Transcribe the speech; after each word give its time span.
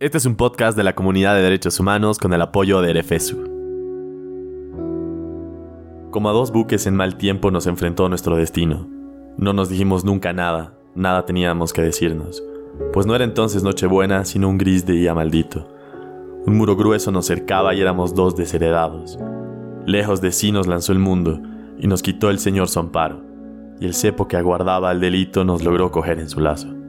Este 0.00 0.16
es 0.16 0.24
un 0.24 0.34
podcast 0.34 0.78
de 0.78 0.82
la 0.82 0.94
Comunidad 0.94 1.34
de 1.34 1.42
Derechos 1.42 1.78
Humanos 1.78 2.18
con 2.18 2.32
el 2.32 2.40
apoyo 2.40 2.80
de 2.80 2.88
Erefesu. 2.88 3.36
Como 6.10 6.30
a 6.30 6.32
dos 6.32 6.52
buques 6.52 6.86
en 6.86 6.96
mal 6.96 7.18
tiempo 7.18 7.50
nos 7.50 7.66
enfrentó 7.66 8.08
nuestro 8.08 8.34
destino. 8.34 8.88
No 9.36 9.52
nos 9.52 9.68
dijimos 9.68 10.02
nunca 10.02 10.32
nada, 10.32 10.72
nada 10.94 11.26
teníamos 11.26 11.74
que 11.74 11.82
decirnos, 11.82 12.42
pues 12.94 13.04
no 13.04 13.14
era 13.14 13.24
entonces 13.24 13.62
Nochebuena, 13.62 14.24
sino 14.24 14.48
un 14.48 14.56
gris 14.56 14.86
de 14.86 14.94
día 14.94 15.12
maldito. 15.12 15.68
Un 16.46 16.56
muro 16.56 16.76
grueso 16.76 17.12
nos 17.12 17.26
cercaba 17.26 17.74
y 17.74 17.82
éramos 17.82 18.14
dos 18.14 18.34
desheredados. 18.36 19.18
Lejos 19.84 20.22
de 20.22 20.32
sí 20.32 20.50
nos 20.50 20.66
lanzó 20.66 20.92
el 20.92 20.98
mundo 20.98 21.42
y 21.78 21.88
nos 21.88 22.00
quitó 22.00 22.30
el 22.30 22.38
Señor 22.38 22.68
su 22.68 22.80
amparo, 22.80 23.20
y 23.78 23.84
el 23.84 23.92
cepo 23.92 24.28
que 24.28 24.38
aguardaba 24.38 24.92
el 24.92 25.00
delito 25.00 25.44
nos 25.44 25.62
logró 25.62 25.90
coger 25.90 26.20
en 26.20 26.30
su 26.30 26.40
lazo. 26.40 26.79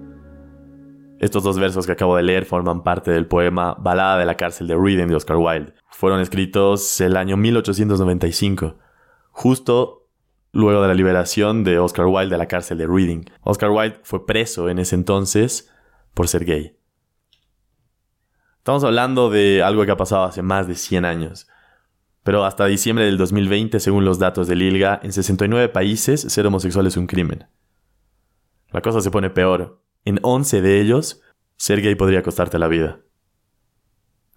Estos 1.21 1.43
dos 1.43 1.59
versos 1.59 1.85
que 1.85 1.91
acabo 1.91 2.17
de 2.17 2.23
leer 2.23 2.45
forman 2.45 2.81
parte 2.81 3.11
del 3.11 3.27
poema 3.27 3.75
Balada 3.75 4.17
de 4.17 4.25
la 4.25 4.37
cárcel 4.37 4.65
de 4.65 4.75
Reading 4.75 5.05
de 5.05 5.13
Oscar 5.13 5.37
Wilde. 5.37 5.75
Fueron 5.91 6.19
escritos 6.19 6.99
el 6.99 7.15
año 7.15 7.37
1895, 7.37 8.79
justo 9.29 10.07
luego 10.51 10.81
de 10.81 10.87
la 10.87 10.95
liberación 10.95 11.63
de 11.63 11.77
Oscar 11.77 12.07
Wilde 12.07 12.31
de 12.31 12.39
la 12.39 12.47
cárcel 12.47 12.79
de 12.79 12.87
Reading. 12.87 13.25
Oscar 13.43 13.69
Wilde 13.69 13.99
fue 14.01 14.25
preso 14.25 14.67
en 14.67 14.79
ese 14.79 14.95
entonces 14.95 15.71
por 16.15 16.27
ser 16.27 16.43
gay. 16.43 16.75
Estamos 18.57 18.83
hablando 18.83 19.29
de 19.29 19.61
algo 19.61 19.85
que 19.85 19.91
ha 19.91 19.97
pasado 19.97 20.23
hace 20.23 20.41
más 20.41 20.67
de 20.67 20.73
100 20.73 21.05
años. 21.05 21.47
Pero 22.23 22.45
hasta 22.45 22.65
diciembre 22.65 23.05
del 23.05 23.19
2020, 23.19 23.79
según 23.79 24.05
los 24.05 24.17
datos 24.17 24.47
del 24.47 24.63
ILGA, 24.63 24.99
en 25.03 25.13
69 25.13 25.69
países 25.69 26.19
ser 26.19 26.47
homosexual 26.47 26.87
es 26.87 26.97
un 26.97 27.05
crimen. 27.05 27.45
La 28.71 28.81
cosa 28.81 29.01
se 29.01 29.11
pone 29.11 29.29
peor 29.29 29.80
en 30.05 30.19
11 30.21 30.61
de 30.61 30.81
ellos, 30.81 31.21
ser 31.57 31.81
gay 31.81 31.95
podría 31.95 32.23
costarte 32.23 32.59
la 32.59 32.67
vida. 32.67 32.99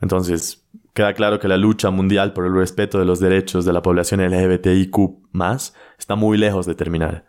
Entonces, 0.01 0.69
queda 0.93 1.15
claro 1.15 1.41
que 1.41 1.49
la 1.49 1.57
lucha 1.57 1.91
mundial 1.91 2.33
por 2.33 2.45
el 2.45 2.55
respeto 2.55 2.99
de 2.99 3.05
los 3.05 3.21
derechos 3.21 3.65
de 3.65 3.73
la 3.73 3.83
población 3.83 4.21
LGBTIQ 4.21 4.97
está 5.99 6.15
muy 6.15 6.37
lejos 6.37 6.67
de 6.67 6.75
terminar. 6.75 7.27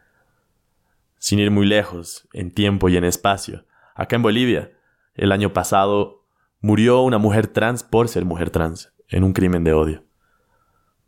Sin 1.17 1.39
ir 1.39 1.51
muy 1.51 1.65
lejos, 1.65 2.27
en 2.33 2.51
tiempo 2.51 2.89
y 2.89 2.97
en 2.97 3.03
espacio, 3.03 3.65
acá 3.95 4.15
en 4.15 4.23
Bolivia, 4.23 4.71
el 5.13 5.31
año 5.31 5.53
pasado 5.53 6.25
murió 6.59 7.01
una 7.01 7.17
mujer 7.17 7.47
trans 7.47 7.83
por 7.83 8.09
ser 8.09 8.25
mujer 8.25 8.49
trans, 8.49 8.93
en 9.07 9.23
un 9.23 9.33
crimen 9.33 9.63
de 9.63 9.73
odio. 9.73 10.03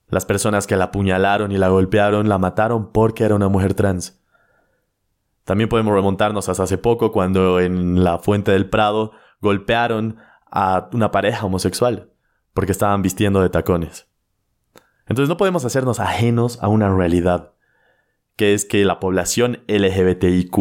Las 0.10 0.26
personas 0.26 0.68
que 0.68 0.78
la 0.78 0.86
apuñalaron 0.86 1.52
y 1.52 1.58
la 1.58 1.68
golpearon 1.68 2.30
la 2.30 2.38
mataron 2.38 2.92
porque 2.94 3.26
era 3.26 3.36
una 3.36 3.50
mujer 3.50 3.74
trans. 3.74 4.24
También 5.48 5.70
podemos 5.70 5.94
remontarnos 5.94 6.50
hasta 6.50 6.64
hace 6.64 6.78
poco 6.78 7.14
cuando 7.14 7.62
en 7.62 8.04
la 8.04 8.20
Fuente 8.20 8.52
del 8.52 8.70
Prado 8.70 9.14
golpearon 9.40 10.18
a 10.52 10.90
una 10.92 11.10
pareja 11.10 11.46
homosexual 11.46 12.12
porque 12.54 12.74
estaban 12.74 13.02
vistiendo 13.02 13.42
de 13.42 13.50
tacones. 13.50 14.10
Entonces 15.08 15.30
no 15.30 15.38
podemos 15.38 15.64
hacernos 15.64 16.02
ajenos 16.02 16.62
a 16.62 16.68
una 16.68 16.94
realidad, 16.94 17.54
que 18.36 18.54
es 18.54 18.66
que 18.66 18.84
la 18.84 19.00
población 19.00 19.64
LGBTIQ 19.70 20.54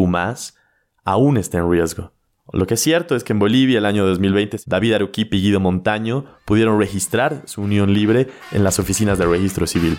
aún 1.03 1.35
está 1.35 1.57
en 1.57 1.69
riesgo. 1.69 2.13
Lo 2.53 2.65
que 2.65 2.75
es 2.75 2.79
cierto 2.79 3.17
es 3.17 3.25
que 3.25 3.33
en 3.33 3.39
Bolivia 3.39 3.79
el 3.79 3.85
año 3.85 4.05
2020 4.05 4.57
David 4.67 4.93
Aruquipe 4.93 5.35
y 5.35 5.41
Guido 5.41 5.59
Montaño 5.59 6.23
pudieron 6.45 6.79
registrar 6.79 7.41
su 7.43 7.61
unión 7.61 7.93
libre 7.93 8.29
en 8.53 8.63
las 8.63 8.79
oficinas 8.79 9.17
de 9.17 9.25
registro 9.25 9.67
civil. 9.67 9.97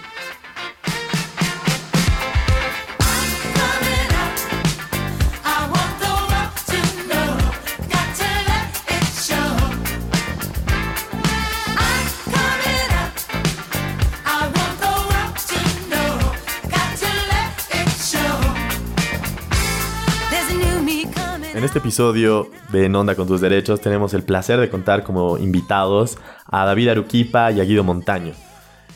Este 21.69 21.81
episodio 21.81 22.51
de 22.73 22.87
En 22.87 22.97
Onda 22.97 23.15
con 23.15 23.29
tus 23.29 23.43
Derechos 23.43 23.83
tenemos 23.83 24.15
el 24.15 24.23
placer 24.23 24.59
de 24.59 24.71
contar 24.71 25.03
como 25.03 25.37
invitados 25.37 26.17
a 26.47 26.65
David 26.65 26.89
Aruquipa 26.89 27.53
y 27.53 27.61
a 27.61 27.65
Guido 27.65 27.85
Montaño. 27.85 28.33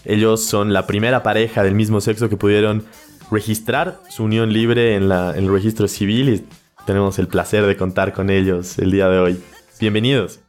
Ellos 0.06 0.43
son 0.43 0.72
la 0.72 0.87
primera 0.87 1.22
pareja 1.22 1.62
del 1.62 1.75
mismo 1.75 2.00
sexo 2.00 2.31
que 2.31 2.38
pudieron 2.38 2.87
registrar 3.31 4.00
su 4.09 4.25
unión 4.25 4.55
libre 4.55 4.97
en, 4.97 5.12
en 5.12 5.34
el 5.37 5.53
registro 5.53 5.87
civil 5.87 6.31
y 6.31 6.47
tenemos 6.87 7.19
el 7.19 7.28
placer 7.28 7.66
de 7.66 7.77
contar 7.77 8.15
con 8.15 8.31
ellos 8.31 8.78
el 8.78 8.91
día 8.91 9.10
de 9.10 9.19
hoy. 9.19 9.44
Bienvenidos. 9.78 10.41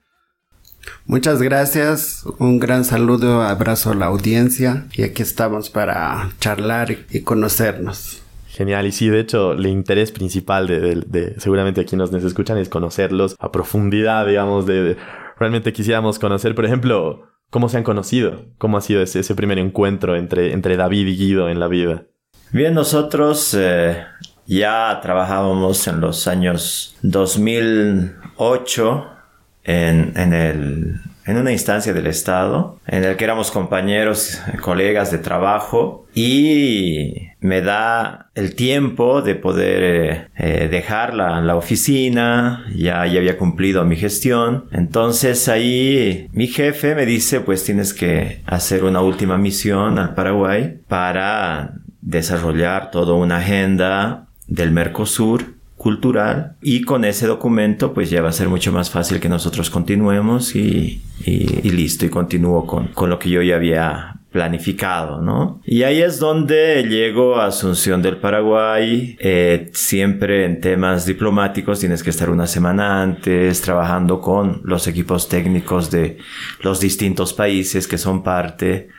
Muchas 1.05 1.41
gracias, 1.41 2.23
un 2.40 2.57
gran 2.57 2.85
saludo, 2.85 3.41
abrazo 3.41 3.91
a 3.91 3.95
la 3.95 4.05
audiencia 4.05 4.88
y 4.94 5.03
aquí 5.03 5.23
estamos 5.23 5.69
para 5.69 6.31
charlar 6.40 6.95
y 7.11 7.19
conocernos. 7.19 8.22
Genial, 8.53 8.86
y 8.86 8.91
sí, 8.91 9.09
de 9.09 9.19
hecho, 9.19 9.53
el 9.53 9.66
interés 9.66 10.12
principal 10.12 10.68
de, 10.68 11.34
seguramente 11.40 11.81
a 11.81 11.86
quienes 11.86 12.12
nos 12.12 12.24
escuchan 12.24 12.59
es 12.59 12.69
conocerlos 12.69 13.36
a 13.40 13.52
profundidad, 13.52 14.28
digamos, 14.28 14.68
de, 14.68 14.96
realmente 15.40 15.74
quisiéramos 15.74 16.19
conocer, 16.19 16.53
por 16.53 16.66
ejemplo, 16.66 17.24
cómo 17.50 17.68
se 17.68 17.78
han 17.78 17.84
conocido, 17.84 18.46
cómo 18.59 18.78
ha 18.78 18.81
sido 18.81 19.02
ese, 19.02 19.34
primer 19.34 19.58
encuentro 19.58 20.16
entre, 20.16 20.53
entre 20.53 20.78
David 20.78 21.08
y 21.08 21.18
Guido 21.18 21.50
en 21.50 21.59
la 21.59 21.68
vida. 21.68 22.03
Bien, 22.52 22.75
nosotros 22.75 23.56
eh, 23.58 24.03
ya 24.46 25.00
trabajábamos 25.02 25.88
en 25.88 26.00
los 26.00 26.28
años 26.28 26.96
2008 27.02 29.08
en, 29.64 30.14
en 30.16 30.34
el 30.34 31.02
en 31.25 31.38
una 31.38 31.52
instancia 31.52 31.94
del 31.94 32.08
Estado 32.08 32.80
en 32.85 33.03
el 33.03 33.16
que 33.16 33.24
éramos 33.24 33.52
compañeros, 33.52 34.41
colegas 34.62 35.12
de 35.12 35.20
trabajo 35.20 36.06
y 36.14 37.30
me 37.43 37.61
da 37.61 38.29
el 38.35 38.55
tiempo 38.55 39.21
de 39.21 39.35
poder 39.35 39.83
eh, 39.83 40.27
eh, 40.37 40.69
dejar 40.69 41.13
la, 41.13 41.41
la, 41.41 41.57
oficina, 41.57 42.65
ya, 42.73 43.05
ya 43.05 43.19
había 43.19 43.37
cumplido 43.37 43.83
mi 43.83 43.97
gestión. 43.97 44.65
Entonces 44.71 45.49
ahí 45.49 46.29
mi 46.31 46.47
jefe 46.47 46.95
me 46.95 47.05
dice 47.05 47.41
pues 47.41 47.65
tienes 47.65 47.93
que 47.93 48.41
hacer 48.45 48.85
una 48.85 49.01
última 49.01 49.37
misión 49.37 49.99
al 49.99 50.15
Paraguay 50.15 50.79
para 50.87 51.73
desarrollar 52.01 52.91
toda 52.91 53.13
una 53.13 53.37
agenda 53.37 54.27
del 54.47 54.71
Mercosur 54.71 55.55
cultural 55.75 56.55
y 56.61 56.83
con 56.83 57.03
ese 57.03 57.27
documento 57.27 57.93
pues 57.93 58.09
ya 58.09 58.21
va 58.21 58.29
a 58.29 58.33
ser 58.33 58.47
mucho 58.47 58.71
más 58.71 58.89
fácil 58.89 59.19
que 59.19 59.27
nosotros 59.27 59.69
continuemos 59.69 60.55
y, 60.55 61.01
y, 61.25 61.69
listo 61.71 62.05
y 62.05 62.09
continúo 62.09 62.65
con, 62.65 62.87
con 62.87 63.09
lo 63.09 63.19
que 63.19 63.29
yo 63.29 63.41
ya 63.41 63.57
había 63.57 64.15
planificado, 64.33 65.21
¿no? 65.21 65.61
Y 65.63 65.83
ahí 65.83 66.01
es 66.01 66.19
donde 66.19 66.83
llego 66.83 67.38
a 67.38 67.45
Asunción 67.45 68.01
del 68.01 68.17
Paraguay. 68.17 69.16
Eh, 69.19 69.69
siempre 69.73 70.44
en 70.45 70.59
temas 70.59 71.05
diplomáticos 71.05 71.79
tienes 71.79 72.03
que 72.03 72.09
estar 72.09 72.29
una 72.29 72.47
semana 72.47 73.01
antes 73.01 73.61
trabajando 73.61 74.19
con 74.19 74.61
los 74.66 74.88
equipos 74.88 75.29
técnicos 75.29 75.91
de 75.91 76.17
los 76.61 76.81
distintos 76.81 77.31
países 77.33 77.88
que 77.88 77.97
son 77.97 78.23
parte. 78.23 78.89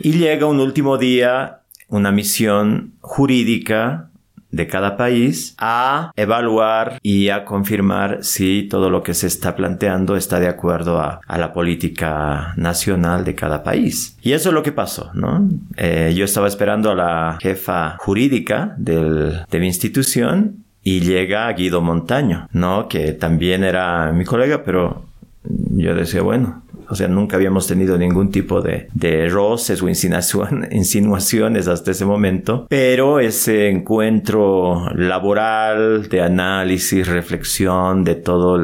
Y 0.00 0.12
llega 0.12 0.46
un 0.46 0.58
último 0.60 0.98
día, 0.98 1.60
una 1.88 2.10
misión 2.10 2.94
jurídica 3.00 4.10
de 4.52 4.66
cada 4.66 4.96
país 4.96 5.54
a 5.58 6.12
evaluar 6.16 6.98
y 7.02 7.30
a 7.30 7.44
confirmar 7.44 8.18
si 8.22 8.68
todo 8.70 8.90
lo 8.90 9.02
que 9.02 9.14
se 9.14 9.26
está 9.26 9.56
planteando 9.56 10.16
está 10.16 10.38
de 10.38 10.48
acuerdo 10.48 11.00
a, 11.00 11.20
la 11.28 11.52
política 11.52 12.52
nacional 12.56 13.24
de 13.24 13.34
cada 13.34 13.64
país. 13.64 14.16
Y 14.22 14.32
eso 14.32 14.50
es 14.50 14.54
lo 14.54 14.62
que 14.62 14.70
pasó, 14.70 15.10
¿no? 15.14 15.48
Eh, 15.76 16.12
yo 16.14 16.24
estaba 16.24 16.46
esperando 16.46 16.90
a 16.90 16.94
la 16.94 17.38
jefa 17.40 17.96
jurídica 17.98 18.74
del, 18.76 19.40
de 19.50 19.58
mi 19.58 19.66
institución 19.66 20.64
y 20.84 21.00
llega 21.00 21.50
Guido 21.52 21.80
Montaño, 21.80 22.48
¿no? 22.52 22.86
Que 22.86 23.12
también 23.12 23.64
era 23.64 24.12
mi 24.12 24.24
colega, 24.24 24.62
pero 24.62 25.04
yo 25.44 25.94
decía, 25.94 26.22
bueno, 26.22 26.62
o 26.92 26.94
sea, 26.94 27.08
nunca 27.08 27.36
habíamos 27.36 27.66
tenido 27.66 27.96
ningún 27.96 28.30
tipo 28.30 28.60
de, 28.60 28.88
de 28.92 29.26
roces 29.30 29.82
o 29.82 29.88
insinuaciones 30.70 31.68
hasta 31.68 31.90
ese 31.90 32.04
momento. 32.04 32.66
Pero 32.68 33.18
ese 33.18 33.70
encuentro 33.70 34.90
laboral, 34.94 36.10
de 36.10 36.20
análisis, 36.20 37.08
reflexión 37.08 38.04
de 38.04 38.14
todo 38.14 38.58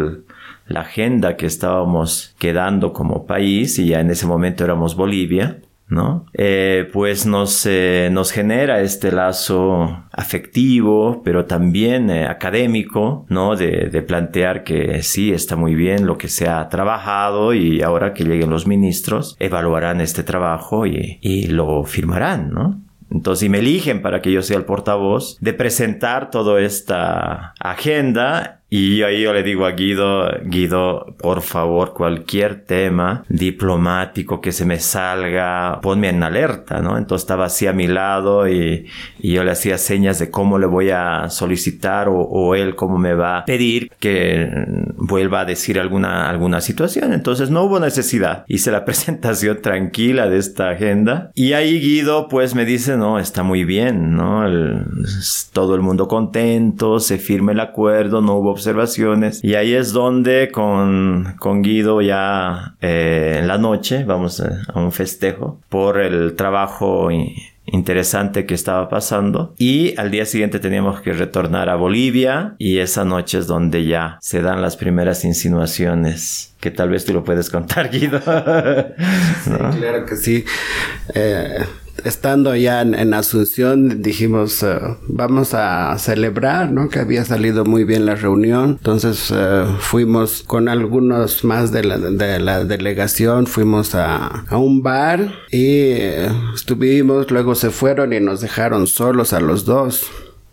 la 0.66 0.80
agenda 0.80 1.38
que 1.38 1.46
estábamos 1.46 2.34
quedando 2.38 2.92
como 2.92 3.24
país, 3.24 3.78
y 3.78 3.88
ya 3.88 4.00
en 4.00 4.10
ese 4.10 4.26
momento 4.26 4.62
éramos 4.62 4.94
Bolivia, 4.94 5.60
¿no? 5.88 6.26
Eh, 6.34 6.88
pues 6.92 7.26
nos, 7.26 7.64
eh, 7.66 8.08
nos 8.12 8.30
genera 8.30 8.80
este 8.80 9.10
lazo 9.10 10.04
afectivo, 10.12 11.22
pero 11.24 11.46
también 11.46 12.10
eh, 12.10 12.26
académico, 12.26 13.26
¿no? 13.28 13.56
De, 13.56 13.88
de, 13.90 14.02
plantear 14.02 14.64
que 14.64 15.02
sí, 15.02 15.32
está 15.32 15.56
muy 15.56 15.74
bien 15.74 16.06
lo 16.06 16.18
que 16.18 16.28
se 16.28 16.48
ha 16.48 16.68
trabajado 16.68 17.54
y 17.54 17.82
ahora 17.82 18.12
que 18.12 18.24
lleguen 18.24 18.50
los 18.50 18.66
ministros, 18.66 19.36
evaluarán 19.38 20.00
este 20.00 20.22
trabajo 20.22 20.86
y, 20.86 21.18
y 21.22 21.46
lo 21.48 21.84
firmarán, 21.84 22.50
¿no? 22.50 22.80
Entonces, 23.10 23.44
y 23.44 23.48
me 23.48 23.58
eligen 23.58 24.02
para 24.02 24.20
que 24.20 24.30
yo 24.30 24.42
sea 24.42 24.58
el 24.58 24.64
portavoz 24.64 25.38
de 25.40 25.54
presentar 25.54 26.30
toda 26.30 26.60
esta 26.60 27.54
agenda 27.58 28.57
Y 28.70 29.02
ahí 29.02 29.22
yo 29.22 29.32
le 29.32 29.42
digo 29.42 29.64
a 29.64 29.72
Guido, 29.72 30.28
Guido, 30.44 31.14
por 31.18 31.40
favor, 31.40 31.94
cualquier 31.94 32.66
tema 32.66 33.24
diplomático 33.30 34.42
que 34.42 34.52
se 34.52 34.66
me 34.66 34.78
salga, 34.78 35.80
ponme 35.80 36.10
en 36.10 36.22
alerta, 36.22 36.82
¿no? 36.82 36.98
Entonces 36.98 37.22
estaba 37.24 37.46
así 37.46 37.66
a 37.66 37.72
mi 37.72 37.86
lado 37.86 38.46
y, 38.46 38.86
y 39.20 39.32
yo 39.32 39.42
le 39.42 39.52
hacía 39.52 39.78
señas 39.78 40.18
de 40.18 40.30
cómo 40.30 40.58
le 40.58 40.66
voy 40.66 40.90
a 40.90 41.30
solicitar 41.30 42.08
o, 42.08 42.20
o, 42.20 42.54
él 42.54 42.74
cómo 42.74 42.98
me 42.98 43.14
va 43.14 43.38
a 43.38 43.44
pedir 43.46 43.90
que 43.98 44.50
vuelva 44.96 45.40
a 45.40 45.44
decir 45.46 45.80
alguna, 45.80 46.28
alguna 46.28 46.60
situación. 46.60 47.14
Entonces 47.14 47.50
no 47.50 47.62
hubo 47.62 47.80
necesidad. 47.80 48.44
Hice 48.48 48.70
la 48.70 48.84
presentación 48.88 49.62
tranquila 49.62 50.28
de 50.28 50.36
esta 50.36 50.68
agenda 50.68 51.30
y 51.34 51.54
ahí 51.54 51.80
Guido 51.80 52.28
pues 52.28 52.54
me 52.54 52.66
dice, 52.66 52.98
no, 52.98 53.18
está 53.18 53.42
muy 53.42 53.64
bien, 53.64 54.14
¿no? 54.14 54.46
El, 54.46 54.84
todo 55.54 55.74
el 55.74 55.80
mundo 55.80 56.06
contento, 56.06 57.00
se 57.00 57.16
firma 57.16 57.52
el 57.52 57.60
acuerdo, 57.60 58.20
no 58.20 58.34
hubo 58.34 58.57
observaciones. 58.58 59.42
Y 59.42 59.54
ahí 59.54 59.74
es 59.74 59.92
donde 59.92 60.50
con, 60.52 61.36
con 61.38 61.62
Guido 61.62 62.00
ya 62.02 62.74
eh, 62.80 63.36
en 63.40 63.48
la 63.48 63.58
noche 63.58 64.04
vamos 64.04 64.40
a, 64.40 64.62
a 64.72 64.78
un 64.78 64.92
festejo 64.92 65.60
por 65.68 65.98
el 66.00 66.34
trabajo 66.34 67.10
interesante 67.72 68.46
que 68.46 68.54
estaba 68.54 68.88
pasando 68.88 69.54
y 69.58 69.98
al 69.98 70.10
día 70.10 70.24
siguiente 70.24 70.58
teníamos 70.58 71.00
que 71.00 71.12
retornar 71.12 71.68
a 71.68 71.76
Bolivia 71.76 72.54
y 72.58 72.78
esa 72.78 73.04
noche 73.04 73.38
es 73.38 73.46
donde 73.46 73.84
ya 73.84 74.18
se 74.20 74.40
dan 74.40 74.62
las 74.62 74.76
primeras 74.76 75.24
insinuaciones 75.24 76.54
que 76.60 76.70
tal 76.70 76.90
vez 76.90 77.04
tú 77.04 77.12
lo 77.12 77.24
puedes 77.24 77.50
contar 77.50 77.90
Guido 77.92 78.20
¿No? 78.26 79.72
sí, 79.72 79.78
claro 79.78 80.06
que 80.06 80.16
sí 80.16 80.44
eh, 81.14 81.58
estando 82.04 82.54
ya 82.56 82.82
en, 82.82 83.14
Asunción, 83.14 84.02
dijimos, 84.02 84.62
uh, 84.62 84.96
vamos 85.08 85.54
a 85.54 85.96
celebrar, 85.98 86.70
¿no? 86.70 86.88
Que 86.88 87.00
había 87.00 87.24
salido 87.24 87.64
muy 87.64 87.84
bien 87.84 88.06
la 88.06 88.14
reunión. 88.14 88.76
Entonces 88.78 89.30
uh, 89.30 89.76
fuimos 89.80 90.42
con 90.46 90.68
algunos 90.68 91.44
más 91.44 91.72
de 91.72 91.84
la, 91.84 91.98
de 91.98 92.38
la 92.38 92.64
delegación, 92.64 93.46
fuimos 93.46 93.94
a, 93.94 94.44
a, 94.48 94.56
un 94.56 94.82
bar 94.82 95.32
y 95.50 95.94
uh, 95.94 96.54
estuvimos, 96.54 97.30
luego 97.30 97.54
se 97.54 97.70
fueron 97.70 98.12
y 98.12 98.20
nos 98.20 98.40
dejaron 98.40 98.86
solos 98.86 99.32
a 99.32 99.40
los 99.40 99.64
dos. 99.64 100.06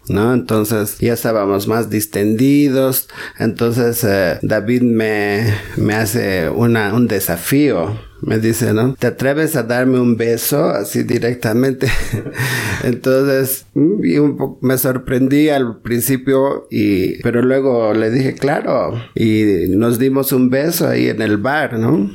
¿No? 0.10 0.34
Entonces 0.34 0.98
ya 1.00 1.14
estábamos 1.14 1.68
más 1.68 1.90
distendidos. 1.90 3.10
Entonces 3.38 4.04
eh, 4.04 4.40
David 4.42 4.82
me, 4.82 5.54
me 5.78 5.94
hace 5.96 6.50
una, 6.50 6.94
un 6.94 7.08
desafío. 7.08 7.98
Me 8.22 8.40
dice, 8.40 8.74
¿no? 8.74 8.96
¿Te 8.98 9.08
atreves 9.08 9.56
a 9.56 9.64
darme 9.64 10.00
un 10.00 10.18
beso 10.18 10.70
así 10.70 11.04
directamente? 11.04 11.88
Entonces, 12.84 13.66
y 13.76 14.18
un 14.18 14.58
me 14.62 14.78
sorprendí 14.78 15.50
al 15.50 15.82
principio 15.82 16.66
y, 16.72 17.22
pero 17.22 17.42
luego 17.44 17.94
le 17.94 18.10
dije, 18.10 18.34
claro. 18.34 19.00
Y 19.14 19.68
nos 19.70 20.00
dimos 20.00 20.32
un 20.32 20.50
beso 20.50 20.88
ahí 20.88 21.08
en 21.10 21.22
el 21.22 21.38
bar, 21.38 21.78
¿no? 21.78 22.10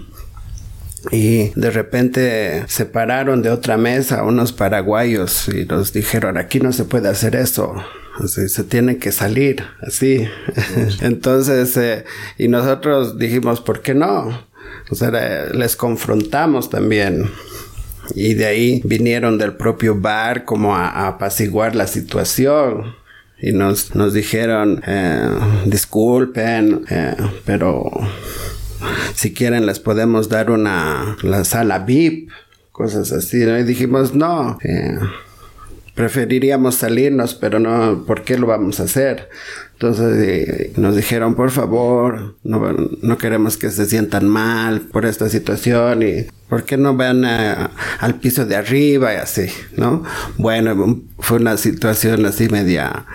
Y 1.11 1.49
de 1.59 1.71
repente 1.71 2.65
se 2.69 2.85
pararon 2.85 3.43
de 3.43 3.51
otra 3.51 3.77
mesa 3.77 4.23
unos 4.23 4.53
paraguayos 4.53 5.49
y 5.49 5.65
nos 5.65 5.93
dijeron 5.93 6.37
aquí 6.37 6.61
no 6.61 6.73
se 6.73 6.85
puede 6.85 7.09
hacer 7.09 7.37
eso 7.37 7.75
así, 8.23 8.49
se 8.49 8.65
tiene 8.65 8.99
que 8.99 9.13
salir 9.13 9.65
así. 9.81 10.29
Entonces 11.01 11.77
eh, 11.77 12.05
y 12.37 12.49
nosotros 12.49 13.19
dijimos 13.19 13.61
por 13.61 13.81
qué 13.81 13.95
no 13.95 14.47
o 14.91 14.95
sea 14.95 15.11
les 15.53 15.77
confrontamos 15.77 16.71
también. 16.71 17.31
Y 18.15 18.35
de 18.35 18.47
ahí 18.47 18.83
vinieron 18.85 19.39
del 19.39 19.55
propio 19.55 19.95
bar 19.95 20.45
como 20.45 20.75
a, 20.75 20.89
a 20.89 21.09
apaciguar 21.09 21.77
la 21.77 21.87
situación. 21.87 22.97
Y 23.41 23.53
nos, 23.53 23.95
nos 23.95 24.13
dijeron 24.13 24.83
eh, 24.87 25.29
disculpen 25.65 26.85
eh, 26.91 27.17
pero 27.47 27.91
si 29.15 29.33
quieren 29.33 29.67
les 29.67 29.79
podemos 29.79 30.29
dar 30.29 30.51
una 30.51 31.17
la 31.23 31.45
sala 31.45 31.81
VIP, 31.81 32.31
cosas 32.73 33.13
así, 33.13 33.39
¿no? 33.39 33.59
Y 33.59 33.65
dijimos, 33.65 34.15
no, 34.15 34.59
eh, 34.63 34.99
preferiríamos 35.95 36.77
salirnos, 36.77 37.35
pero 37.35 37.59
no, 37.59 38.05
¿por 38.07 38.23
qué 38.23 38.39
lo 38.39 38.47
vamos 38.47 38.81
a 38.81 38.85
hacer? 38.85 39.29
Entonces 39.81 40.29
eh, 40.29 40.73
nos 40.77 40.95
dijeron, 40.95 41.35
por 41.35 41.51
favor, 41.51 42.37
no, 42.43 42.71
no, 43.01 43.17
queremos 43.17 43.57
que 43.57 43.71
se 43.71 43.87
sientan 43.87 44.29
mal 44.29 44.83
por 44.83 45.07
esta 45.07 45.31
situación 45.31 46.03
y 46.03 46.27
¿por 46.51 46.65
qué 46.65 46.77
no 46.77 46.95
van 46.95 47.25
a, 47.25 47.71
al 47.99 48.17
piso 48.17 48.45
de 48.45 48.57
arriba 48.57 49.15
y 49.15 49.17
así, 49.17 49.47
¿no? 49.79 50.05
Bueno, 50.37 51.01
fue 51.19 51.39
una 51.39 51.57
situación 51.57 52.27
así 52.27 52.51
media 52.51 53.07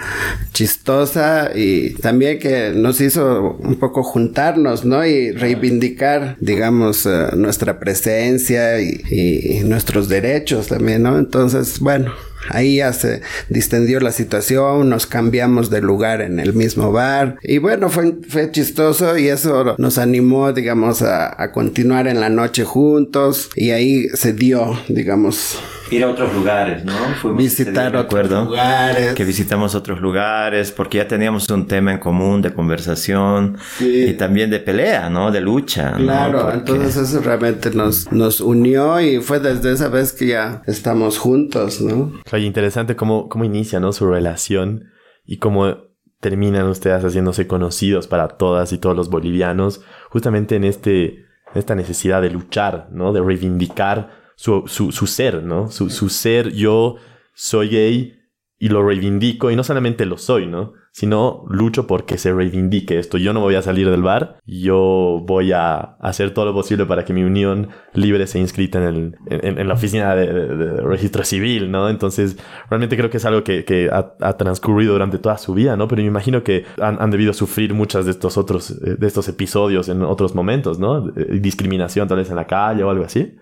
chistosa 0.53 1.51
y 1.53 1.91
también 1.95 2.39
que 2.39 2.71
nos 2.75 2.99
hizo 2.99 3.57
un 3.59 3.75
poco 3.75 4.01
juntarnos, 4.01 4.85
¿no? 4.85 5.05
Y 5.05 5.33
reivindicar, 5.33 6.35
digamos, 6.39 7.05
uh, 7.05 7.35
nuestra 7.35 7.77
presencia 7.77 8.81
y, 8.81 9.03
y 9.11 9.59
nuestros 9.65 10.09
derechos 10.09 10.65
también, 10.65 11.03
¿no? 11.03 11.19
Entonces, 11.19 11.79
bueno. 11.79 12.11
Ahí 12.49 12.77
ya 12.77 12.93
se 12.93 13.21
distendió 13.49 13.99
la 13.99 14.11
situación, 14.11 14.89
nos 14.89 15.07
cambiamos 15.07 15.69
de 15.69 15.81
lugar 15.81 16.21
en 16.21 16.39
el 16.39 16.53
mismo 16.55 16.91
bar 16.91 17.37
y 17.41 17.57
bueno, 17.57 17.89
fue, 17.89 18.17
fue 18.27 18.51
chistoso 18.51 19.17
y 19.17 19.27
eso 19.27 19.75
nos 19.77 19.97
animó, 19.97 20.53
digamos, 20.53 21.01
a, 21.01 21.41
a 21.41 21.51
continuar 21.51 22.07
en 22.07 22.19
la 22.19 22.29
noche 22.29 22.63
juntos 22.63 23.49
y 23.55 23.71
ahí 23.71 24.07
se 24.13 24.33
dio, 24.33 24.77
digamos, 24.87 25.59
ir 25.91 26.03
a 26.03 26.09
otros 26.09 26.33
lugares, 26.33 26.83
¿no? 26.83 26.93
Fuimos 27.21 27.37
Visitar 27.37 27.91
día, 27.91 28.01
otros 28.01 28.29
lugares. 28.29 29.13
Que 29.13 29.23
visitamos 29.23 29.75
otros 29.75 30.01
lugares 30.01 30.71
porque 30.71 30.97
ya 30.97 31.07
teníamos 31.07 31.49
un 31.49 31.67
tema 31.67 31.91
en 31.91 31.99
común 31.99 32.41
de 32.41 32.53
conversación 32.53 33.57
sí. 33.77 34.05
y 34.09 34.13
también 34.13 34.49
de 34.49 34.59
pelea, 34.59 35.09
¿no? 35.09 35.31
De 35.31 35.41
lucha. 35.41 35.93
Claro, 35.93 36.37
¿no? 36.37 36.43
Porque... 36.45 36.57
entonces 36.57 37.09
eso 37.09 37.21
realmente 37.21 37.71
nos, 37.71 38.11
nos 38.11 38.41
unió 38.41 38.99
y 38.99 39.19
fue 39.19 39.39
desde 39.39 39.73
esa 39.73 39.89
vez 39.89 40.13
que 40.13 40.27
ya 40.27 40.61
estamos 40.65 41.17
juntos, 41.17 41.81
¿no? 41.81 42.11
Claro, 42.23 42.43
interesante 42.43 42.95
cómo, 42.95 43.29
cómo 43.29 43.45
inicia, 43.45 43.79
¿no? 43.79 43.91
Su 43.91 44.07
relación 44.07 44.91
y 45.25 45.37
cómo 45.37 45.84
terminan 46.25 46.65
ustedes 46.65 47.03
haciéndose 47.03 47.45
conocidos 47.45 48.07
para 48.07 48.29
todas 48.29 48.73
y 48.73 48.79
todos 48.79 48.95
los 48.95 49.11
bolivianos, 49.11 49.81
justamente 50.09 50.55
en 50.55 50.63
este, 50.63 51.27
esta 51.53 51.75
necesidad 51.75 52.19
de 52.23 52.31
luchar, 52.31 52.87
¿no? 52.89 53.13
De 53.13 53.21
reivindicar 53.21 54.23
su, 54.35 54.63
su, 54.65 54.91
su 54.91 55.05
ser, 55.05 55.43
¿no? 55.43 55.69
Su, 55.69 55.91
su, 55.91 56.09
ser, 56.09 56.51
yo 56.51 56.95
soy 57.35 57.69
gay 57.69 58.23
y 58.57 58.69
lo 58.69 58.83
reivindico, 58.83 59.51
y 59.51 59.55
no 59.55 59.63
solamente 59.63 60.07
lo 60.07 60.17
soy, 60.17 60.47
¿no? 60.47 60.73
Sino 60.95 61.43
lucho 61.49 61.87
porque 61.87 62.17
se 62.17 62.31
reivindique 62.31 62.97
esto. 62.97 63.17
Yo 63.17 63.33
no 63.33 63.41
voy 63.41 63.55
a 63.55 63.61
salir 63.61 63.91
del 63.91 64.01
bar, 64.01 64.37
yo 64.45 65.21
voy 65.25 65.51
a 65.51 65.97
hacer 65.99 66.33
todo 66.33 66.45
lo 66.45 66.53
posible 66.53 66.85
para 66.85 67.03
que 67.03 67.11
mi 67.11 67.21
unión 67.21 67.67
libre 67.93 68.25
sea 68.27 68.39
inscrita 68.39 68.77
en, 68.77 68.85
el, 68.85 69.15
en, 69.29 69.59
en 69.59 69.67
la 69.67 69.73
oficina 69.73 70.15
de, 70.15 70.31
de, 70.31 70.55
de, 70.55 70.81
registro 70.83 71.25
civil, 71.25 71.69
¿no? 71.69 71.89
Entonces, 71.89 72.37
realmente 72.69 72.95
creo 72.95 73.09
que 73.09 73.17
es 73.17 73.25
algo 73.25 73.43
que, 73.43 73.65
que 73.65 73.89
ha, 73.91 74.13
ha, 74.21 74.37
transcurrido 74.37 74.93
durante 74.93 75.17
toda 75.17 75.37
su 75.37 75.53
vida, 75.53 75.75
¿no? 75.75 75.89
Pero 75.89 76.01
me 76.01 76.07
imagino 76.07 76.45
que 76.45 76.63
han, 76.79 77.01
han 77.01 77.11
debido 77.11 77.33
sufrir 77.33 77.73
muchas 77.73 78.05
de 78.05 78.11
estos 78.11 78.37
otros, 78.37 78.79
de 78.79 79.05
estos 79.05 79.27
episodios 79.27 79.89
en 79.89 80.01
otros 80.01 80.33
momentos, 80.33 80.79
¿no? 80.79 81.01
Discriminación 81.01 82.07
tal 82.07 82.19
vez 82.19 82.29
en 82.29 82.37
la 82.37 82.47
calle 82.47 82.85
o 82.85 82.89
algo 82.89 83.03
así. 83.03 83.35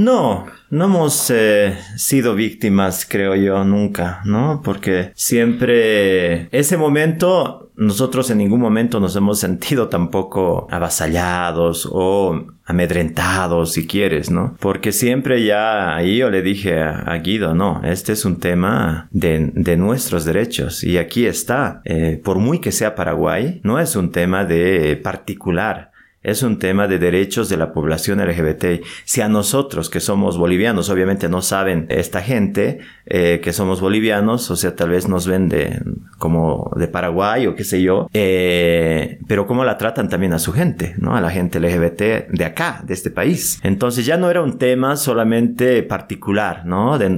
No, 0.00 0.46
no 0.70 0.86
hemos 0.86 1.30
eh, 1.30 1.76
sido 1.94 2.34
víctimas, 2.34 3.06
creo 3.06 3.36
yo, 3.36 3.64
nunca, 3.64 4.22
¿no? 4.24 4.62
Porque 4.64 5.12
siempre 5.14 6.48
ese 6.58 6.78
momento, 6.78 7.70
nosotros 7.76 8.30
en 8.30 8.38
ningún 8.38 8.60
momento 8.60 8.98
nos 8.98 9.14
hemos 9.16 9.38
sentido 9.40 9.90
tampoco 9.90 10.66
avasallados 10.70 11.86
o 11.92 12.46
amedrentados, 12.64 13.72
si 13.72 13.86
quieres, 13.86 14.30
¿no? 14.30 14.56
Porque 14.58 14.92
siempre 14.92 15.44
ya 15.44 15.94
ahí 15.94 16.16
yo 16.16 16.30
le 16.30 16.40
dije 16.40 16.80
a, 16.80 17.14
Guido, 17.18 17.54
no, 17.54 17.82
este 17.84 18.14
es 18.14 18.24
un 18.24 18.40
tema 18.40 19.06
de, 19.10 19.50
de 19.52 19.76
nuestros 19.76 20.24
derechos 20.24 20.82
y 20.82 20.96
aquí 20.96 21.26
está. 21.26 21.82
Eh, 21.84 22.18
por 22.24 22.38
muy 22.38 22.58
que 22.60 22.72
sea 22.72 22.94
Paraguay, 22.94 23.60
no 23.64 23.78
es 23.78 23.94
un 23.96 24.12
tema 24.12 24.46
de 24.46 24.96
particular 24.96 25.89
es 26.22 26.42
un 26.42 26.58
tema 26.58 26.86
de 26.86 26.98
derechos 26.98 27.48
de 27.48 27.56
la 27.56 27.72
población 27.72 28.20
LGBT. 28.20 28.84
Si 29.04 29.20
a 29.20 29.28
nosotros 29.28 29.88
que 29.88 30.00
somos 30.00 30.36
bolivianos, 30.36 30.90
obviamente 30.90 31.28
no 31.28 31.40
saben 31.40 31.86
esta 31.88 32.20
gente 32.20 32.80
eh, 33.06 33.40
que 33.42 33.52
somos 33.52 33.80
bolivianos, 33.80 34.50
o 34.50 34.56
sea, 34.56 34.76
tal 34.76 34.90
vez 34.90 35.08
nos 35.08 35.26
ven 35.26 35.48
de, 35.48 35.80
como 36.18 36.70
de 36.76 36.88
Paraguay 36.88 37.46
o 37.46 37.54
qué 37.54 37.64
sé 37.64 37.82
yo, 37.82 38.08
eh, 38.12 39.18
pero 39.26 39.46
cómo 39.46 39.64
la 39.64 39.78
tratan 39.78 40.08
también 40.08 40.34
a 40.34 40.38
su 40.38 40.52
gente, 40.52 40.94
¿no? 40.98 41.16
A 41.16 41.20
la 41.20 41.30
gente 41.30 41.58
LGBT 41.58 42.28
de 42.30 42.44
acá, 42.44 42.82
de 42.84 42.94
este 42.94 43.10
país. 43.10 43.58
Entonces 43.62 44.04
ya 44.04 44.16
no 44.16 44.30
era 44.30 44.42
un 44.42 44.58
tema 44.58 44.96
solamente 44.96 45.82
particular, 45.82 46.66
¿no? 46.66 46.98
De, 46.98 47.10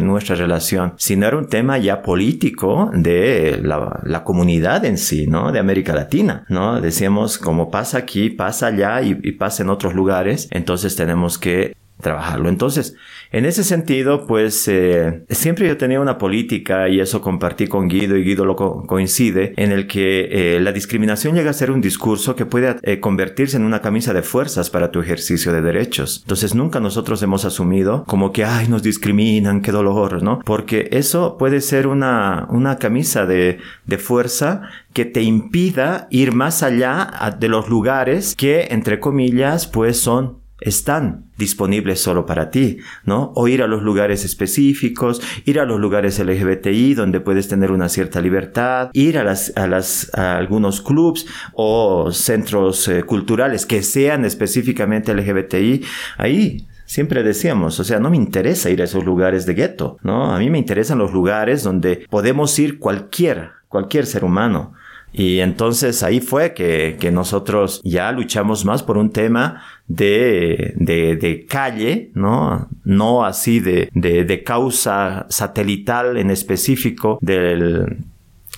nuestra 0.00 0.36
relación, 0.36 0.94
sino 0.96 1.26
era 1.26 1.36
un 1.36 1.48
tema 1.48 1.78
ya 1.78 2.02
político 2.02 2.90
de 2.94 3.60
la, 3.62 4.22
comunidad 4.24 4.84
en 4.84 4.98
sí, 4.98 5.26
¿no? 5.26 5.52
De 5.52 5.58
América 5.58 5.94
Latina, 5.94 6.44
¿no? 6.48 6.80
Decíamos, 6.80 7.38
como 7.38 7.70
pasa 7.70 7.98
aquí, 7.98 8.30
allá 8.62 9.02
y, 9.02 9.18
y 9.22 9.32
pasa 9.32 9.62
en 9.62 9.70
otros 9.70 9.94
lugares, 9.94 10.48
entonces 10.50 10.96
tenemos 10.96 11.38
que 11.38 11.74
trabajarlo. 12.00 12.48
Entonces, 12.48 12.94
en 13.32 13.44
ese 13.44 13.64
sentido, 13.64 14.26
pues 14.26 14.68
eh, 14.68 15.24
siempre 15.30 15.66
yo 15.66 15.76
tenía 15.76 16.00
una 16.00 16.18
política 16.18 16.88
y 16.88 17.00
eso 17.00 17.20
compartí 17.20 17.66
con 17.66 17.88
Guido 17.88 18.16
y 18.16 18.24
Guido 18.24 18.44
lo 18.44 18.56
coincide 18.56 19.54
en 19.56 19.72
el 19.72 19.86
que 19.86 20.56
eh, 20.56 20.60
la 20.60 20.72
discriminación 20.72 21.34
llega 21.34 21.50
a 21.50 21.54
ser 21.54 21.70
un 21.70 21.80
discurso 21.80 22.36
que 22.36 22.46
puede 22.46 22.76
eh, 22.82 23.00
convertirse 23.00 23.56
en 23.56 23.64
una 23.64 23.80
camisa 23.80 24.12
de 24.12 24.22
fuerzas 24.22 24.70
para 24.70 24.90
tu 24.90 25.00
ejercicio 25.00 25.52
de 25.52 25.62
derechos. 25.62 26.20
Entonces 26.22 26.54
nunca 26.54 26.80
nosotros 26.80 27.22
hemos 27.22 27.44
asumido 27.44 28.04
como 28.06 28.32
que, 28.32 28.44
ay, 28.44 28.68
nos 28.68 28.82
discriminan, 28.82 29.62
qué 29.62 29.72
dolor, 29.72 30.22
¿no? 30.22 30.40
Porque 30.44 30.88
eso 30.92 31.36
puede 31.38 31.60
ser 31.60 31.86
una, 31.86 32.46
una 32.50 32.76
camisa 32.78 33.26
de, 33.26 33.58
de 33.86 33.98
fuerza 33.98 34.62
que 34.92 35.04
te 35.04 35.22
impida 35.22 36.08
ir 36.10 36.32
más 36.32 36.62
allá 36.62 37.36
de 37.38 37.48
los 37.48 37.68
lugares 37.68 38.34
que, 38.36 38.68
entre 38.70 39.00
comillas, 39.00 39.66
pues 39.66 39.98
son 39.98 40.45
están 40.66 41.26
disponibles 41.38 42.00
solo 42.00 42.26
para 42.26 42.50
ti, 42.50 42.78
¿no? 43.04 43.32
O 43.36 43.46
ir 43.46 43.62
a 43.62 43.68
los 43.68 43.82
lugares 43.82 44.24
específicos, 44.24 45.22
ir 45.44 45.60
a 45.60 45.64
los 45.64 45.78
lugares 45.80 46.18
LGBTI 46.18 46.94
donde 46.94 47.20
puedes 47.20 47.46
tener 47.46 47.70
una 47.70 47.88
cierta 47.88 48.20
libertad, 48.20 48.90
ir 48.92 49.16
a 49.16 49.24
las, 49.24 49.56
a 49.56 49.68
las, 49.68 50.10
a 50.14 50.36
algunos 50.36 50.80
clubs 50.80 51.26
o 51.52 52.10
centros 52.10 52.88
eh, 52.88 53.04
culturales 53.04 53.64
que 53.64 53.82
sean 53.82 54.24
específicamente 54.24 55.14
LGBTI, 55.14 55.84
ahí 56.18 56.66
siempre 56.84 57.22
decíamos, 57.22 57.78
o 57.78 57.84
sea, 57.84 58.00
no 58.00 58.10
me 58.10 58.16
interesa 58.16 58.68
ir 58.68 58.80
a 58.80 58.84
esos 58.84 59.04
lugares 59.04 59.46
de 59.46 59.54
gueto, 59.54 59.98
¿no? 60.02 60.34
A 60.34 60.38
mí 60.40 60.50
me 60.50 60.58
interesan 60.58 60.98
los 60.98 61.12
lugares 61.12 61.62
donde 61.62 62.06
podemos 62.10 62.58
ir 62.58 62.80
cualquiera, 62.80 63.62
cualquier 63.68 64.06
ser 64.06 64.24
humano. 64.24 64.72
Y 65.16 65.40
entonces 65.40 66.02
ahí 66.02 66.20
fue 66.20 66.52
que, 66.52 66.98
que 67.00 67.10
nosotros 67.10 67.80
ya 67.84 68.12
luchamos 68.12 68.66
más 68.66 68.82
por 68.82 68.98
un 68.98 69.10
tema 69.10 69.62
de, 69.88 70.74
de, 70.76 71.16
de 71.16 71.46
calle, 71.46 72.10
¿no? 72.12 72.68
No 72.84 73.24
así 73.24 73.60
de, 73.60 73.88
de, 73.94 74.24
de 74.24 74.42
causa 74.42 75.24
satelital 75.30 76.18
en 76.18 76.30
específico 76.30 77.18
del 77.22 77.96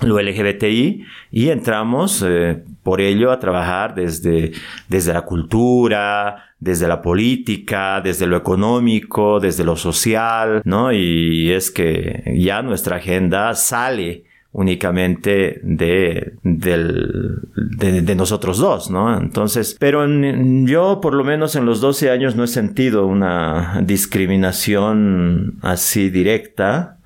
lo 0.02 0.20
LGBTI 0.20 1.04
y 1.32 1.48
entramos 1.48 2.24
eh, 2.26 2.62
por 2.82 3.00
ello 3.00 3.32
a 3.32 3.40
trabajar 3.40 3.94
desde, 3.94 4.52
desde 4.88 5.12
la 5.12 5.22
cultura, 5.22 6.44
desde 6.60 6.88
la 6.88 7.02
política, 7.02 8.00
desde 8.00 8.26
lo 8.26 8.36
económico, 8.36 9.40
desde 9.40 9.64
lo 9.64 9.76
social, 9.76 10.62
¿no? 10.64 10.92
Y 10.92 11.50
es 11.50 11.70
que 11.70 12.34
ya 12.38 12.62
nuestra 12.62 12.96
agenda 12.96 13.54
sale 13.54 14.24
únicamente 14.52 15.60
de, 15.62 16.34
de, 16.42 18.14
nosotros 18.16 18.58
dos, 18.58 18.90
¿no? 18.90 19.16
Entonces, 19.16 19.76
pero 19.78 20.06
yo 20.64 21.00
por 21.00 21.14
lo 21.14 21.22
menos 21.22 21.54
en 21.54 21.66
los 21.66 21.80
12 21.80 22.10
años 22.10 22.34
no 22.34 22.44
he 22.44 22.48
sentido 22.48 23.06
una 23.06 23.80
discriminación 23.84 25.58
así 25.62 26.10
directa 26.10 26.97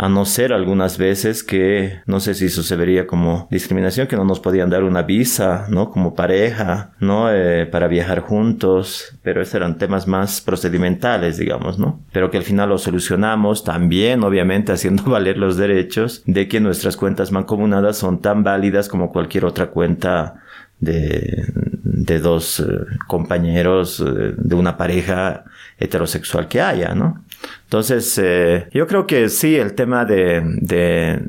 a 0.00 0.08
no 0.08 0.24
ser 0.24 0.52
algunas 0.52 0.96
veces 0.96 1.42
que 1.42 2.02
no 2.06 2.20
sé 2.20 2.34
si 2.34 2.44
eso 2.44 2.62
se 2.62 2.76
vería 2.76 3.08
como 3.08 3.48
discriminación, 3.50 4.06
que 4.06 4.14
no 4.14 4.24
nos 4.24 4.38
podían 4.38 4.70
dar 4.70 4.84
una 4.84 5.02
visa, 5.02 5.66
¿no? 5.70 5.90
Como 5.90 6.14
pareja, 6.14 6.92
¿no? 7.00 7.32
Eh, 7.32 7.66
para 7.66 7.88
viajar 7.88 8.20
juntos, 8.20 9.18
pero 9.24 9.42
esos 9.42 9.56
eran 9.56 9.76
temas 9.76 10.06
más 10.06 10.40
procedimentales, 10.40 11.36
digamos, 11.36 11.80
¿no? 11.80 12.00
Pero 12.12 12.30
que 12.30 12.36
al 12.36 12.44
final 12.44 12.68
lo 12.68 12.78
solucionamos 12.78 13.64
también, 13.64 14.22
obviamente, 14.22 14.70
haciendo 14.78 15.02
valer 15.02 15.36
los 15.36 15.56
derechos 15.56 16.22
de 16.26 16.46
que 16.46 16.60
nuestras 16.60 16.96
cuentas 16.96 17.32
mancomunadas 17.32 17.96
son 17.96 18.22
tan 18.22 18.44
válidas 18.44 18.88
como 18.88 19.10
cualquier 19.10 19.46
otra 19.46 19.70
cuenta 19.70 20.44
de, 20.78 21.44
de 21.82 22.20
dos 22.20 22.60
eh, 22.60 22.64
compañeros 23.08 23.98
eh, 23.98 24.34
de 24.36 24.54
una 24.54 24.76
pareja 24.76 25.42
heterosexual 25.76 26.46
que 26.46 26.60
haya, 26.60 26.94
¿no? 26.94 27.24
Entonces, 27.64 28.18
eh, 28.22 28.68
yo 28.72 28.86
creo 28.86 29.06
que 29.06 29.28
sí, 29.28 29.56
el 29.56 29.74
tema 29.74 30.06
de, 30.06 30.42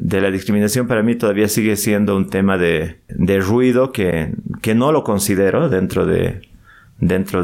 la 0.09 0.31
discriminación 0.31 0.87
para 0.87 1.03
mí 1.03 1.15
todavía 1.15 1.49
sigue 1.49 1.75
siendo 1.75 2.15
un 2.15 2.29
tema 2.29 2.57
de, 2.57 2.99
ruido 3.41 3.91
que, 3.91 4.33
no 4.73 4.91
lo 4.91 5.03
considero 5.03 5.67
dentro 5.67 6.05
de, 6.05 6.41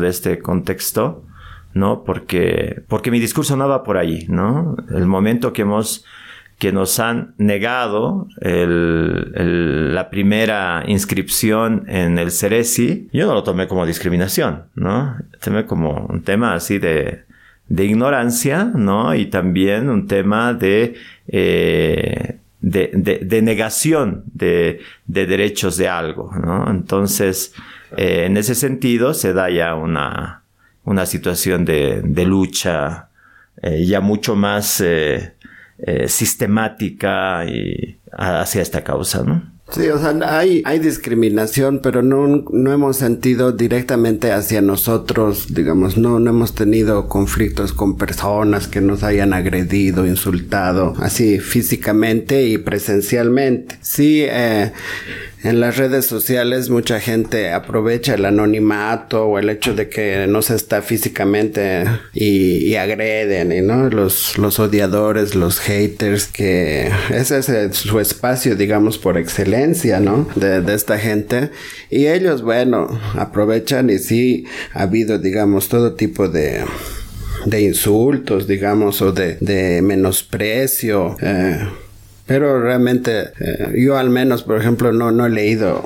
este 0.07 0.39
contexto, 0.39 1.25
¿no? 1.74 2.03
Porque, 2.05 2.84
mi 3.12 3.19
discurso 3.19 3.57
no 3.57 3.67
va 3.67 3.84
por 3.84 3.98
ahí, 3.98 4.27
¿no? 4.29 4.77
El 4.89 5.07
momento 5.07 5.51
que 5.51 5.63
hemos, 5.63 6.05
que 6.57 6.72
nos 6.72 6.98
han 7.01 7.36
negado 7.38 8.29
la 8.39 10.10
primera 10.10 10.86
inscripción 10.88 11.84
en 11.89 12.17
el 12.17 12.31
Ceresi, 12.31 13.10
yo 13.12 13.27
no 13.27 13.34
lo 13.34 13.43
tomé 13.43 13.67
como 13.67 13.86
discriminación, 13.86 14.67
¿no? 14.74 15.17
Tomé 15.43 15.65
como 15.65 16.07
un 16.10 16.22
tema 16.22 16.53
así 16.53 16.79
de, 16.79 17.25
de 17.67 17.86
ignorancia, 17.86 18.65
¿no? 18.65 19.15
Y 19.15 19.27
también 19.27 19.89
un 19.89 20.07
tema 20.07 20.53
de, 20.53 20.95
eh, 21.27 22.38
de, 22.62 23.19
de, 23.22 23.41
negación 23.41 24.24
de, 24.34 24.81
de, 25.05 25.25
derechos 25.25 25.77
de 25.77 25.88
algo, 25.88 26.31
¿no? 26.36 26.69
Entonces, 26.69 27.53
eh, 27.98 28.25
en 28.25 28.38
ese 28.38 28.55
sentido 28.55 29.13
se 29.13 29.34
da 29.34 29.50
ya 29.50 29.75
una, 29.75 30.43
una 30.84 31.05
situación 31.05 31.65
de, 31.65 32.01
de 32.03 32.25
lucha 32.25 33.10
eh, 33.62 33.86
ya 33.86 34.01
mucho 34.01 34.36
más 34.36 34.81
eh, 34.81 35.34
eh, 35.77 36.07
sistemática 36.07 37.45
y 37.45 37.98
hacia 38.12 38.62
esta 38.62 38.84
causa, 38.84 39.24
¿no? 39.24 39.54
Sí, 39.72 39.88
o 39.88 39.98
sea, 39.98 40.15
hay, 40.38 40.62
hay 40.63 40.77
discriminación, 40.77 41.79
pero 41.81 42.03
no, 42.03 42.27
no 42.27 42.72
hemos 42.72 42.98
sentido 42.98 43.51
directamente 43.51 44.31
hacia 44.31 44.62
nosotros, 44.62 45.55
digamos, 45.55 45.98
no, 45.98 46.19
no 46.19 46.29
hemos 46.29 46.53
tenido 46.53 47.10
conflictos 47.10 47.74
con 47.74 47.98
personas 47.98 48.67
que 48.67 48.79
nos 48.79 49.03
hayan 49.03 49.34
agredido, 49.34 50.05
insultado, 50.05 50.93
así 51.00 51.39
físicamente 51.39 52.43
y 52.43 52.60
presencialmente. 52.60 53.77
Sí, 53.81 54.24
eh, 54.24 54.72
en 55.46 55.60
las 55.60 55.78
redes 55.78 56.08
sociales 56.08 56.72
mucha 56.72 57.00
gente 57.00 57.52
aprovecha 57.52 58.16
el 58.16 58.25
anonimato 58.25 59.25
o 59.25 59.38
el 59.38 59.52
hecho 59.52 59.75
de 59.75 59.90
que 59.90 60.25
no 60.28 60.42
se 60.42 60.56
está 60.56 60.82
físicamente 60.82 61.86
y, 62.14 62.74
agreden, 62.74 63.52
y 63.52 63.62
¿no? 63.62 63.88
Los, 63.92 64.40
los 64.40 64.60
odiadores, 64.60 65.36
los 65.36 65.60
haters, 65.60 66.25
que 66.25 66.90
ese 67.12 67.38
es 67.38 67.78
su 67.78 68.00
espacio, 68.00 68.56
digamos, 68.56 68.98
por 68.98 69.20
excelencia, 69.20 70.00
¿no? 70.00 70.28
De, 70.36 70.66
esta 70.74 70.98
gente. 70.98 71.52
Y 71.92 72.08
ellos, 72.08 72.42
bueno, 72.42 73.00
aprovechan 73.14 73.92
y 73.92 74.00
sí 74.00 74.46
ha 74.74 74.82
habido, 74.84 75.20
digamos, 75.20 75.70
todo 75.70 75.94
tipo 75.94 76.28
de 76.28 76.64
de 77.46 77.62
insultos, 77.62 78.48
digamos, 78.48 79.04
o 79.04 79.12
de, 79.12 79.38
de 79.40 79.84
menosprecio. 79.84 81.16
Eh, 81.22 81.60
pero 82.25 82.62
realmente 82.62 83.29
eh, 83.39 83.74
yo 83.77 83.98
al 83.98 84.10
menos, 84.10 84.44
por 84.44 84.60
ejemplo, 84.60 84.91
no, 84.91 85.12
no 85.12 85.25
he 85.25 85.29
leído 85.29 85.84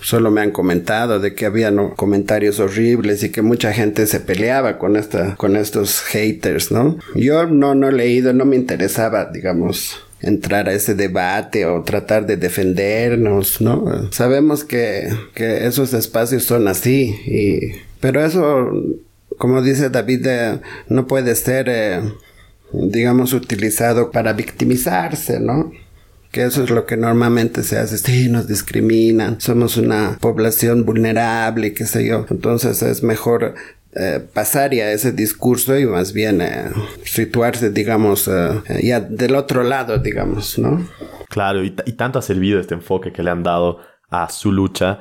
solo 0.00 0.30
me 0.30 0.40
han 0.40 0.50
comentado 0.50 1.18
de 1.20 1.34
que 1.34 1.46
había 1.46 1.72
comentarios 1.96 2.60
horribles 2.60 3.22
y 3.22 3.30
que 3.30 3.42
mucha 3.42 3.72
gente 3.72 4.06
se 4.06 4.20
peleaba 4.20 4.78
con 4.78 4.96
esta 4.96 5.34
con 5.36 5.56
estos 5.56 6.00
haters, 6.02 6.70
¿no? 6.70 6.98
Yo 7.14 7.46
no 7.46 7.74
no 7.74 7.88
he 7.88 7.92
leído, 7.92 8.32
no 8.32 8.44
me 8.44 8.56
interesaba, 8.56 9.26
digamos, 9.26 10.00
entrar 10.20 10.68
a 10.68 10.72
ese 10.72 10.94
debate 10.94 11.66
o 11.66 11.82
tratar 11.82 12.26
de 12.26 12.36
defendernos, 12.36 13.60
¿no? 13.60 14.10
Sabemos 14.12 14.64
que, 14.64 15.08
que 15.34 15.66
esos 15.66 15.94
espacios 15.94 16.44
son 16.44 16.68
así 16.68 17.14
y 17.26 17.72
pero 18.00 18.24
eso 18.24 18.70
como 19.36 19.62
dice 19.62 19.90
David 19.90 20.26
eh, 20.26 20.60
no 20.88 21.06
puede 21.06 21.34
ser 21.34 21.66
eh, 21.68 22.00
digamos, 22.72 23.32
utilizado 23.32 24.10
para 24.10 24.32
victimizarse, 24.32 25.40
¿no? 25.40 25.72
Que 26.30 26.44
eso 26.44 26.62
es 26.62 26.70
lo 26.70 26.84
que 26.84 26.96
normalmente 26.96 27.62
se 27.62 27.78
hace. 27.78 27.96
Sí, 27.98 28.28
nos 28.28 28.46
discriminan, 28.46 29.40
somos 29.40 29.76
una 29.76 30.18
población 30.20 30.84
vulnerable, 30.84 31.72
qué 31.72 31.86
sé 31.86 32.06
yo. 32.06 32.26
Entonces 32.30 32.82
es 32.82 33.02
mejor 33.02 33.54
eh, 33.94 34.20
pasar 34.34 34.74
ya 34.74 34.92
ese 34.92 35.12
discurso 35.12 35.78
y 35.78 35.86
más 35.86 36.12
bien 36.12 36.42
eh, 36.42 36.70
situarse, 37.04 37.70
digamos, 37.70 38.28
eh, 38.28 38.60
ya 38.82 39.00
del 39.00 39.34
otro 39.34 39.62
lado, 39.62 39.98
digamos, 39.98 40.58
¿no? 40.58 40.86
Claro, 41.30 41.64
y, 41.64 41.74
y 41.86 41.92
tanto 41.92 42.18
ha 42.18 42.22
servido 42.22 42.60
este 42.60 42.74
enfoque 42.74 43.12
que 43.12 43.22
le 43.22 43.30
han 43.30 43.42
dado 43.42 43.78
a 44.10 44.28
su 44.28 44.52
lucha 44.52 45.00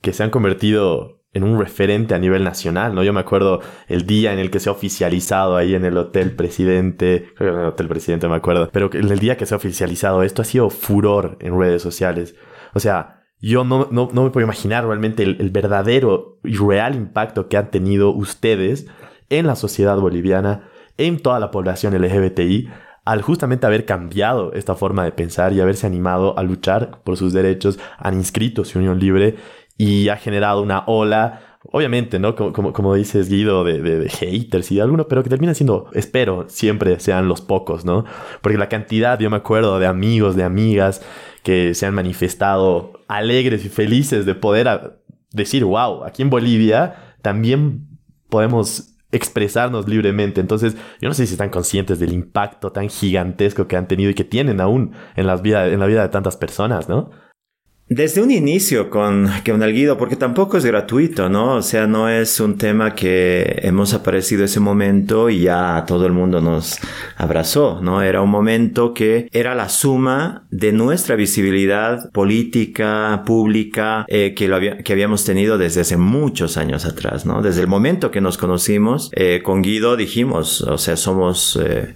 que 0.00 0.12
se 0.12 0.22
han 0.22 0.30
convertido 0.30 1.17
en 1.32 1.44
un 1.44 1.58
referente 1.58 2.14
a 2.14 2.18
nivel 2.18 2.42
nacional, 2.42 2.94
¿no? 2.94 3.02
Yo 3.02 3.12
me 3.12 3.20
acuerdo 3.20 3.60
el 3.86 4.06
día 4.06 4.32
en 4.32 4.38
el 4.38 4.50
que 4.50 4.60
se 4.60 4.68
ha 4.68 4.72
oficializado 4.72 5.56
ahí 5.56 5.74
en 5.74 5.84
el 5.84 5.96
Hotel 5.96 6.34
Presidente, 6.34 7.32
creo 7.36 7.52
que 7.52 7.56
en 7.56 7.60
el 7.62 7.68
Hotel 7.68 7.88
Presidente 7.88 8.28
me 8.28 8.36
acuerdo, 8.36 8.70
pero 8.72 8.90
el 8.92 9.18
día 9.18 9.36
que 9.36 9.46
se 9.46 9.54
ha 9.54 9.58
oficializado 9.58 10.22
esto 10.22 10.42
ha 10.42 10.46
sido 10.46 10.70
furor 10.70 11.36
en 11.40 11.58
redes 11.58 11.82
sociales. 11.82 12.34
O 12.74 12.80
sea, 12.80 13.24
yo 13.40 13.64
no, 13.64 13.88
no, 13.90 14.08
no 14.12 14.24
me 14.24 14.30
puedo 14.30 14.44
imaginar 14.44 14.86
realmente 14.86 15.22
el, 15.22 15.36
el, 15.40 15.50
verdadero 15.50 16.38
y 16.44 16.56
real 16.56 16.96
impacto 16.96 17.48
que 17.48 17.56
han 17.56 17.70
tenido 17.70 18.10
ustedes 18.10 18.86
en 19.28 19.46
la 19.46 19.54
sociedad 19.54 19.98
boliviana, 19.98 20.70
en 20.96 21.20
toda 21.20 21.38
la 21.38 21.50
población 21.50 21.94
LGBTI, 21.94 22.68
al 23.04 23.22
justamente 23.22 23.66
haber 23.66 23.84
cambiado 23.84 24.52
esta 24.54 24.74
forma 24.74 25.04
de 25.04 25.12
pensar 25.12 25.52
y 25.52 25.60
haberse 25.60 25.86
animado 25.86 26.38
a 26.38 26.42
luchar 26.42 27.00
por 27.04 27.16
sus 27.16 27.32
derechos, 27.32 27.78
han 27.96 28.14
inscrito 28.14 28.64
su 28.64 28.78
unión 28.78 28.98
libre 28.98 29.36
y 29.78 30.10
ha 30.10 30.16
generado 30.16 30.60
una 30.60 30.84
ola 30.86 31.40
obviamente, 31.70 32.18
¿no? 32.18 32.34
Como, 32.34 32.72
como, 32.72 32.94
dices, 32.94 33.28
Guido, 33.28 33.64
de, 33.64 33.80
de, 33.80 34.08
haters 34.08 34.70
y 34.70 34.76
de 34.76 34.82
alguno, 34.82 35.08
pero 35.08 35.22
que 35.22 35.28
termina 35.28 35.54
siendo, 35.54 35.90
espero, 35.92 36.46
siempre 36.48 36.98
sean 37.00 37.28
los 37.28 37.40
pocos, 37.40 37.84
¿no? 37.84 38.04
Porque 38.42 38.58
la 38.58 38.68
cantidad, 38.68 39.18
yo 39.18 39.28
me 39.28 39.36
acuerdo 39.36 39.78
de 39.78 39.86
amigos, 39.86 40.36
de 40.36 40.44
amigas 40.44 41.02
que 41.42 41.74
se 41.74 41.86
han 41.86 41.94
manifestado 41.94 42.92
alegres 43.08 43.64
y 43.64 43.68
felices 43.68 44.24
de 44.24 44.34
poder 44.34 45.00
decir, 45.32 45.64
wow, 45.64 46.04
aquí 46.04 46.22
en 46.22 46.30
Bolivia 46.30 47.14
también 47.22 47.88
podemos 48.28 48.94
expresarnos 49.10 49.88
libremente. 49.88 50.40
Entonces, 50.40 50.76
yo 51.00 51.08
no 51.08 51.14
sé 51.14 51.26
si 51.26 51.32
están 51.32 51.50
conscientes 51.50 51.98
del 51.98 52.12
impacto 52.12 52.72
tan 52.72 52.88
gigantesco 52.88 53.66
que 53.66 53.76
han 53.76 53.88
tenido 53.88 54.10
y 54.10 54.14
que 54.14 54.24
tienen 54.24 54.60
aún 54.60 54.92
en, 55.16 55.26
las 55.26 55.42
vida, 55.42 55.66
en 55.66 55.80
la 55.80 55.86
vida 55.86 56.02
de 56.02 56.08
tantas 56.08 56.36
personas, 56.36 56.88
¿no? 56.88 57.10
Desde 57.90 58.20
un 58.20 58.30
inicio 58.30 58.90
con 58.90 59.30
que 59.44 59.52
un 59.52 59.60
Guido, 59.68 59.96
porque 59.96 60.16
tampoco 60.16 60.58
es 60.58 60.64
gratuito, 60.66 61.30
¿no? 61.30 61.54
O 61.54 61.62
sea, 61.62 61.86
no 61.86 62.10
es 62.10 62.38
un 62.38 62.58
tema 62.58 62.94
que 62.94 63.60
hemos 63.62 63.94
aparecido 63.94 64.44
ese 64.44 64.60
momento 64.60 65.30
y 65.30 65.40
ya 65.40 65.84
todo 65.86 66.04
el 66.04 66.12
mundo 66.12 66.42
nos 66.42 66.78
abrazó, 67.16 67.80
¿no? 67.80 68.02
Era 68.02 68.20
un 68.20 68.28
momento 68.28 68.92
que 68.92 69.30
era 69.32 69.54
la 69.54 69.70
suma 69.70 70.44
de 70.50 70.72
nuestra 70.72 71.16
visibilidad 71.16 72.10
política, 72.12 73.22
pública, 73.24 74.04
eh, 74.08 74.34
que, 74.34 74.48
lo 74.48 74.60
que 74.60 74.92
habíamos 74.92 75.24
tenido 75.24 75.56
desde 75.56 75.80
hace 75.80 75.96
muchos 75.96 76.58
años 76.58 76.84
atrás, 76.84 77.24
¿no? 77.24 77.40
Desde 77.40 77.62
el 77.62 77.68
momento 77.68 78.10
que 78.10 78.20
nos 78.20 78.36
conocimos, 78.36 79.10
eh, 79.14 79.40
con 79.42 79.62
Guido 79.62 79.96
dijimos, 79.96 80.60
o 80.60 80.76
sea, 80.76 80.96
somos... 80.98 81.58
Eh, 81.62 81.94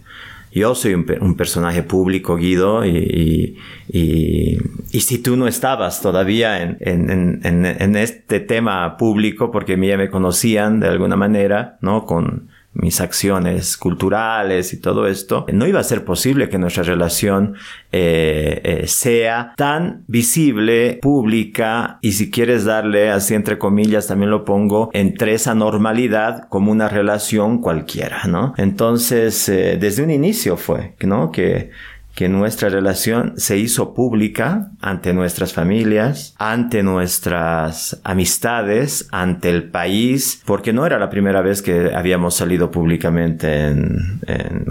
yo 0.52 0.74
soy 0.74 0.94
un, 0.94 1.34
personaje 1.34 1.82
público, 1.82 2.36
Guido, 2.36 2.84
y, 2.84 3.56
y, 3.88 4.58
y, 4.90 5.00
si 5.00 5.18
tú 5.18 5.36
no 5.36 5.46
estabas 5.46 6.02
todavía 6.02 6.62
en, 6.62 6.76
en, 6.80 7.40
en, 7.42 7.64
en, 7.64 7.96
este 7.96 8.38
tema 8.38 8.98
público, 8.98 9.50
porque 9.50 9.78
ya 9.80 9.96
me 9.96 10.10
conocían 10.10 10.80
de 10.80 10.88
alguna 10.88 11.16
manera, 11.16 11.78
¿no? 11.80 12.04
Con, 12.04 12.50
mis 12.74 13.00
acciones 13.00 13.76
culturales 13.76 14.72
y 14.72 14.80
todo 14.80 15.06
esto, 15.06 15.44
no 15.52 15.66
iba 15.66 15.80
a 15.80 15.84
ser 15.84 16.04
posible 16.04 16.48
que 16.48 16.58
nuestra 16.58 16.82
relación 16.82 17.54
eh, 17.92 18.60
eh, 18.64 18.86
sea 18.86 19.52
tan 19.56 20.04
visible, 20.06 20.98
pública 21.02 21.98
y 22.00 22.12
si 22.12 22.30
quieres 22.30 22.64
darle 22.64 23.10
así 23.10 23.34
entre 23.34 23.58
comillas 23.58 24.06
también 24.06 24.30
lo 24.30 24.44
pongo 24.44 24.90
entre 24.92 25.34
esa 25.34 25.54
normalidad 25.54 26.48
como 26.48 26.72
una 26.72 26.88
relación 26.88 27.60
cualquiera, 27.60 28.22
¿no? 28.26 28.54
Entonces 28.56 29.48
eh, 29.48 29.76
desde 29.78 30.02
un 30.02 30.10
inicio 30.10 30.56
fue, 30.56 30.94
¿no? 31.00 31.30
Que 31.30 31.70
que 32.14 32.28
nuestra 32.28 32.68
relación 32.68 33.34
se 33.36 33.56
hizo 33.58 33.94
pública 33.94 34.70
ante 34.80 35.14
nuestras 35.14 35.52
familias, 35.52 36.34
ante 36.38 36.82
nuestras 36.82 38.00
amistades, 38.04 39.08
ante 39.12 39.48
el 39.48 39.70
país, 39.70 40.42
porque 40.44 40.72
no 40.72 40.84
era 40.84 40.98
la 40.98 41.08
primera 41.08 41.40
vez 41.40 41.62
que 41.62 41.94
habíamos 41.94 42.34
salido 42.34 42.70
públicamente 42.70 43.66
en, 43.68 44.20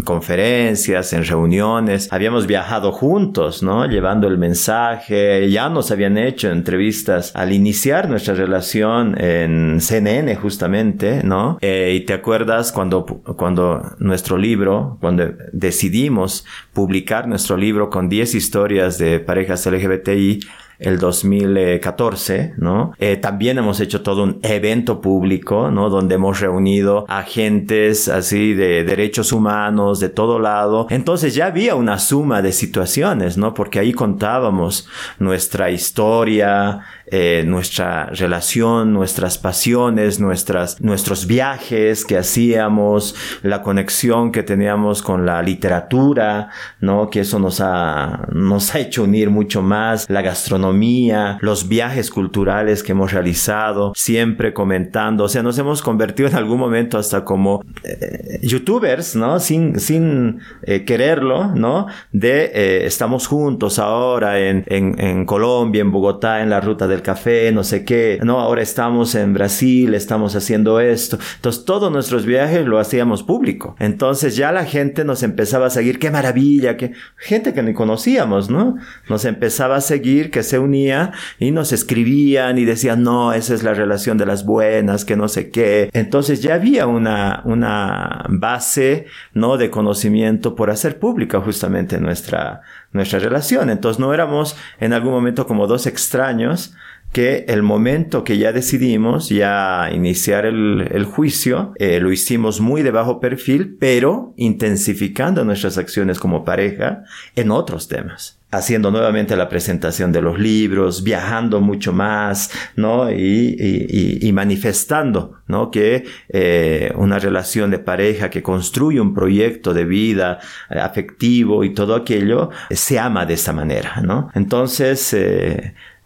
conferencias, 0.06 1.14
en 1.14 1.26
reuniones, 1.26 2.12
habíamos 2.12 2.48
viajado 2.48 2.92
juntos, 2.92 3.64
¿no? 3.64 3.86
Llevando 3.86 4.28
el 4.28 4.38
mensaje, 4.38 5.50
ya 5.50 5.70
nos 5.70 5.92
habían 5.92 6.18
hecho 6.18 6.50
entrevistas 6.52 7.32
al 7.36 7.54
iniciar 7.54 8.10
nuestra 8.10 8.34
relación 8.34 9.16
en 9.20 9.80
CNN 9.82 10.36
justamente, 10.36 11.22
¿no? 11.24 11.58
Eh, 11.62 11.94
y 11.96 12.06
te 12.06 12.14
acuerdas 12.14 12.72
cuando, 12.72 13.06
cuando 13.06 13.96
nuestro 14.00 14.38
libro, 14.38 14.98
cuando 15.00 15.32
decidimos 15.52 16.46
publicar 16.74 17.28
nuestro 17.32 17.58
libro 17.58 17.90
con 17.90 18.10
10 18.10 18.36
historias 18.36 18.98
de 18.98 19.20
parejas 19.20 19.66
LGBTI 19.66 20.42
el 20.82 20.98
2014, 20.98 22.56
¿no? 22.58 22.94
Eh, 22.98 23.16
también 23.16 23.60
hemos 23.60 23.80
hecho 23.80 24.02
todo 24.02 24.24
un 24.24 24.40
evento 24.42 25.00
público, 25.00 25.70
¿no? 25.70 25.90
Donde 25.90 26.16
hemos 26.16 26.40
reunido 26.40 27.06
agentes 27.08 28.08
así 28.10 28.56
de 28.56 28.84
derechos 28.84 29.32
humanos 29.32 30.00
de 30.00 30.10
todo 30.10 30.40
lado. 30.40 30.88
Entonces 30.90 31.36
ya 31.36 31.46
había 31.46 31.76
una 31.76 32.00
suma 32.00 32.42
de 32.42 32.52
situaciones, 32.52 33.38
¿no? 33.38 33.54
Porque 33.54 33.78
ahí 33.78 33.94
contábamos 33.94 34.88
nuestra 35.20 35.70
historia, 35.70 36.80
eh, 37.14 37.44
nuestra 37.46 38.06
relación, 38.06 38.94
nuestras 38.94 39.38
pasiones, 39.38 40.22
nuestras, 40.22 40.80
nuestros 40.80 41.28
viajes 41.28 42.06
que 42.06 42.18
hacíamos, 42.18 43.16
la 43.44 43.62
conexión 43.62 44.32
que 44.32 44.44
teníamos 44.44 45.02
con 45.02 45.26
la 45.26 45.42
literatura, 45.42 46.52
¿no? 46.80 47.10
Que 47.10 47.20
eso 47.20 47.38
nos 47.38 47.60
ha, 47.60 48.28
nos 48.32 48.74
ha 48.74 48.80
hecho 48.80 49.04
unir 49.04 49.30
mucho 49.30 49.62
más, 49.62 50.10
la 50.10 50.22
gastronomía 50.22 51.38
los 51.42 51.68
viajes 51.68 52.10
culturales 52.10 52.82
que 52.82 52.94
hemos 52.94 53.12
realizado, 53.12 53.92
siempre 53.94 54.54
comentando, 54.54 55.26
o 55.26 55.28
sea, 55.28 55.44
nos 55.44 55.58
hemos 55.58 55.82
convertido 55.82 56.30
en 56.30 56.36
algún 56.36 56.60
momento 56.60 56.98
hasta 56.98 57.26
como 57.26 57.62
eh, 57.84 58.40
youtubers, 58.42 59.18
¿no? 59.18 59.38
Sin, 59.42 59.82
sin 59.82 60.40
eh, 60.64 60.86
quererlo, 60.86 61.54
¿no? 61.56 61.88
De 62.14 62.86
estamos 62.86 63.28
juntos 63.28 63.80
ahora 63.80 64.40
en, 64.40 64.64
en, 64.68 64.98
en 64.98 65.26
Colombia, 65.26 65.82
en 65.82 65.92
Bogotá, 65.92 66.42
en 66.42 66.50
la 66.50 66.62
ruta 66.62 66.88
del 66.88 67.01
café, 67.02 67.52
no 67.52 67.64
sé 67.64 67.86
qué, 67.86 68.20
¿no? 68.24 68.40
Ahora 68.40 68.62
estamos 68.62 69.16
en 69.16 69.34
Brasil, 69.34 69.94
estamos 69.94 70.36
haciendo 70.36 70.80
esto. 70.80 71.18
Entonces, 71.36 71.66
todos 71.66 71.92
nuestros 71.92 72.26
viajes 72.26 72.66
lo 72.66 72.80
hacíamos 72.80 73.24
público. 73.24 73.76
Entonces, 73.80 74.36
ya 74.36 74.52
la 74.52 74.66
gente 74.66 75.06
nos 75.06 75.24
empezaba 75.24 75.68
a 75.68 75.70
seguir, 75.70 76.00
qué 76.00 76.12
maravilla, 76.12 76.78
que 76.78 76.94
gente 77.18 77.54
que 77.54 77.64
ni 77.64 77.74
conocíamos, 77.74 78.50
¿no? 78.50 78.76
Nos 79.10 79.26
empezaba 79.26 79.78
a 79.78 79.82
seguir, 79.82 80.32
que 80.32 80.44
se 80.44 80.60
unía 80.60 81.12
y 81.40 81.52
nos 81.52 81.72
escribían 81.72 82.58
y 82.58 82.66
decían, 82.66 83.04
no, 83.04 83.34
esa 83.34 83.54
es 83.54 83.64
la 83.64 83.74
relación 83.74 84.18
de 84.18 84.26
las 84.26 84.46
buenas, 84.46 85.06
que 85.06 85.16
no 85.16 85.28
sé 85.28 85.50
qué. 85.50 85.90
Entonces 85.94 86.42
ya 86.42 86.56
había 86.56 86.88
una, 86.88 87.42
una 87.46 88.26
base, 88.30 89.06
¿no? 89.34 89.58
De 89.58 89.70
conocimiento 89.70 90.56
por 90.56 90.70
hacer 90.70 91.00
pública 91.00 91.40
justamente 91.42 92.00
nuestra, 92.00 92.62
nuestra 92.92 93.20
relación. 93.20 93.70
Entonces 93.70 94.00
no 94.00 94.14
éramos 94.14 94.56
en 94.80 94.94
algún 94.94 95.12
momento 95.12 95.48
como 95.48 95.68
dos 95.68 95.88
extraños, 95.88 96.74
que 97.12 97.46
el 97.48 97.62
momento 97.62 98.24
que 98.24 98.38
ya 98.38 98.52
decidimos 98.54 99.30
ya 99.30 99.90
iniciar 99.94 100.46
el, 100.46 101.06
juicio, 101.06 101.74
eh, 101.78 102.00
lo 102.00 102.12
hicimos 102.12 102.62
muy 102.62 102.84
de 102.84 102.92
bajo 102.92 103.20
perfil, 103.20 103.76
pero 103.80 104.34
intensificando 104.38 105.44
nuestras 105.44 105.78
acciones 105.78 106.20
como 106.20 106.46
pareja 106.46 107.04
en 107.36 107.52
otros 107.52 107.88
temas 107.88 108.38
haciendo 108.54 108.92
nuevamente 108.92 109.38
la 109.38 109.48
presentación 109.48 110.12
de 110.12 110.22
los 110.22 110.38
libros, 110.38 111.04
viajando 111.04 111.62
mucho 111.62 111.94
más, 111.94 112.52
¿no? 112.76 113.10
Y, 113.10 114.30
manifestando, 114.34 115.38
¿no? 115.48 115.72
Que 115.72 116.06
eh, 116.30 116.92
una 116.96 117.18
relación 117.18 117.72
de 117.72 117.80
pareja 117.80 118.30
que 118.30 118.44
construye 118.44 119.00
un 119.00 119.14
proyecto 119.14 119.74
de 119.74 119.86
vida 119.86 120.40
eh, 120.70 120.80
afectivo 120.80 121.64
y 121.64 121.74
todo 121.74 121.96
aquello 121.96 122.50
se 122.70 123.00
ama 123.00 123.26
de 123.26 123.36
esa 123.36 123.54
manera, 123.54 124.02
¿no? 124.02 124.30
Entonces, 124.36 125.16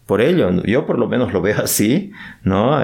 por 0.05 0.21
ello, 0.21 0.51
yo 0.63 0.85
por 0.85 0.99
lo 0.99 1.07
menos 1.07 1.33
lo 1.33 1.41
veo 1.41 1.59
así, 1.63 2.11
¿no? 2.43 2.79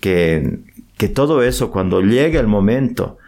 que, 0.00 0.58
que 0.96 1.08
todo 1.08 1.42
eso 1.42 1.70
cuando 1.70 2.00
llegue 2.00 2.38
el 2.38 2.46
momento 2.46 3.18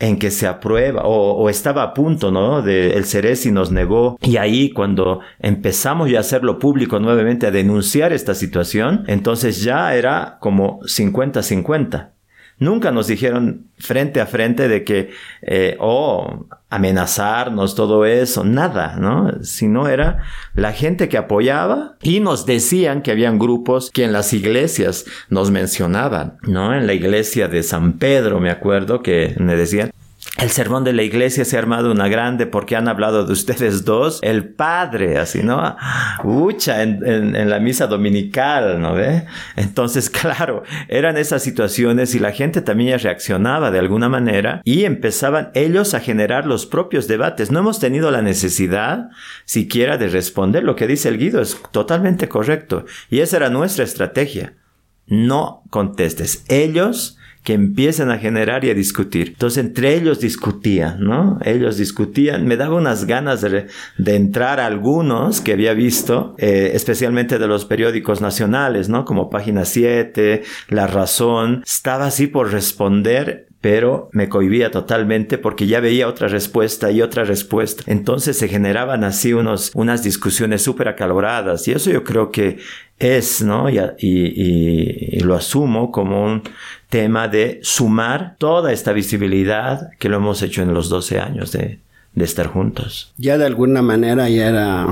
en 0.00 0.18
que 0.18 0.30
se 0.30 0.46
aprueba 0.46 1.02
o, 1.04 1.48
estaba 1.48 1.82
a 1.82 1.94
punto, 1.94 2.30
¿no? 2.30 2.62
De 2.62 2.92
el 2.92 3.04
Ceresi 3.04 3.50
nos 3.50 3.70
negó 3.70 4.18
y 4.22 4.36
ahí 4.36 4.70
cuando 4.70 5.20
empezamos 5.40 6.10
ya 6.10 6.18
a 6.18 6.20
hacerlo 6.20 6.58
público 6.58 7.00
nuevamente 7.00 7.46
a 7.46 7.50
denunciar 7.50 8.12
esta 8.12 8.34
situación, 8.34 9.04
entonces 9.08 9.62
ya 9.62 9.94
era 9.94 10.38
como 10.40 10.80
50-50. 10.82 12.10
Nunca 12.58 12.90
nos 12.90 13.06
dijeron 13.06 13.66
frente 13.78 14.20
a 14.20 14.26
frente 14.26 14.68
de 14.68 14.84
que, 14.84 15.10
eh, 15.42 15.76
oh, 15.78 16.46
amenazarnos, 16.70 17.74
todo 17.74 18.04
eso, 18.04 18.44
nada, 18.44 18.96
¿no? 18.96 19.42
Sino 19.42 19.88
era 19.88 20.24
la 20.54 20.72
gente 20.72 21.08
que 21.08 21.16
apoyaba 21.16 21.96
y 22.02 22.20
nos 22.20 22.46
decían 22.46 23.02
que 23.02 23.12
habían 23.12 23.38
grupos 23.38 23.90
que 23.90 24.04
en 24.04 24.12
las 24.12 24.32
iglesias 24.32 25.06
nos 25.30 25.50
mencionaban, 25.50 26.38
¿no? 26.42 26.74
En 26.74 26.86
la 26.86 26.94
iglesia 26.94 27.48
de 27.48 27.62
San 27.62 27.94
Pedro, 27.94 28.40
me 28.40 28.50
acuerdo 28.50 29.02
que 29.02 29.34
me 29.38 29.56
decían, 29.56 29.90
el 30.36 30.50
sermón 30.50 30.84
de 30.84 30.92
la 30.92 31.02
iglesia 31.02 31.44
se 31.44 31.56
ha 31.56 31.60
armado 31.60 31.92
una 31.92 32.08
grande 32.08 32.46
porque 32.46 32.76
han 32.76 32.88
hablado 32.88 33.24
de 33.24 33.32
ustedes 33.32 33.84
dos, 33.84 34.18
el 34.22 34.48
padre, 34.48 35.16
así, 35.16 35.42
¿no? 35.42 35.76
Ucha, 36.24 36.82
en, 36.82 37.48
la 37.48 37.60
misa 37.60 37.86
dominical, 37.86 38.80
¿no 38.80 38.94
ve? 38.94 39.26
Entonces, 39.56 40.10
claro, 40.10 40.64
eran 40.88 41.16
esas 41.16 41.42
situaciones 41.42 42.14
y 42.14 42.18
la 42.18 42.32
gente 42.32 42.62
también 42.62 42.98
reaccionaba 42.98 43.70
de 43.70 43.78
alguna 43.78 44.08
manera 44.08 44.60
y 44.64 44.84
empezaban 44.84 45.50
ellos 45.54 45.94
a 45.94 46.00
generar 46.00 46.46
los 46.46 46.66
propios 46.66 47.06
debates. 47.06 47.50
No 47.50 47.60
hemos 47.60 47.78
tenido 47.78 48.10
la 48.10 48.22
necesidad 48.22 49.10
siquiera 49.44 49.98
de 49.98 50.08
responder. 50.08 50.64
Lo 50.64 50.76
que 50.76 50.88
dice 50.88 51.08
el 51.08 51.18
Guido 51.18 51.40
es 51.40 51.60
totalmente 51.70 52.28
correcto 52.28 52.84
y 53.08 53.20
esa 53.20 53.36
era 53.36 53.50
nuestra 53.50 53.84
estrategia. 53.84 54.54
No 55.06 55.62
contestes. 55.70 56.44
Ellos 56.48 57.18
que 57.44 57.54
empiezan 57.54 58.10
a 58.10 58.18
generar 58.18 58.64
y 58.64 58.70
a 58.70 58.74
discutir. 58.74 59.28
Entonces 59.28 59.64
entre 59.64 59.94
ellos 59.94 60.20
discutían, 60.20 61.00
¿no? 61.00 61.38
Ellos 61.44 61.76
discutían. 61.78 62.46
Me 62.46 62.56
daba 62.56 62.76
unas 62.76 63.06
ganas 63.06 63.40
de, 63.40 63.66
entrar 64.04 64.60
a 64.60 64.66
algunos 64.66 65.40
que 65.40 65.52
había 65.52 65.72
visto, 65.74 66.34
eh, 66.38 66.72
especialmente 66.74 67.38
de 67.38 67.46
los 67.46 67.64
periódicos 67.64 68.20
nacionales, 68.20 68.88
¿no? 68.88 69.04
Como 69.04 69.30
Página 69.30 69.64
7, 69.64 70.42
La 70.68 70.86
Razón. 70.86 71.62
Estaba 71.64 72.06
así 72.06 72.26
por 72.26 72.52
responder 72.52 73.48
pero 73.60 74.08
me 74.12 74.28
cohibía 74.28 74.70
totalmente 74.70 75.36
porque 75.36 75.66
ya 75.66 75.80
veía 75.80 76.06
otra 76.06 76.28
respuesta 76.28 76.92
y 76.92 77.02
otra 77.02 77.24
respuesta. 77.24 77.82
Entonces 77.86 78.38
se 78.38 78.48
generaban 78.48 79.02
así 79.02 79.32
unos, 79.32 79.72
unas 79.74 80.04
discusiones 80.04 80.62
súper 80.62 80.88
acaloradas 80.88 81.66
y 81.66 81.72
eso 81.72 81.90
yo 81.90 82.04
creo 82.04 82.30
que 82.30 82.58
es, 82.98 83.42
¿no? 83.42 83.68
Y, 83.68 83.78
y, 84.00 85.20
lo 85.20 85.34
asumo 85.34 85.92
como 85.92 86.24
un 86.24 86.42
tema 86.88 87.28
de 87.28 87.60
sumar 87.62 88.36
toda 88.38 88.72
esta 88.72 88.92
visibilidad 88.92 89.90
que 89.98 90.08
lo 90.08 90.16
hemos 90.16 90.42
hecho 90.42 90.62
en 90.62 90.72
los 90.74 90.88
12 90.88 91.20
años 91.20 91.52
de, 91.52 91.80
de 92.14 92.24
estar 92.24 92.46
juntos. 92.46 93.12
Ya 93.16 93.38
de 93.38 93.46
alguna 93.46 93.82
manera 93.82 94.28
ya 94.28 94.48
era, 94.48 94.86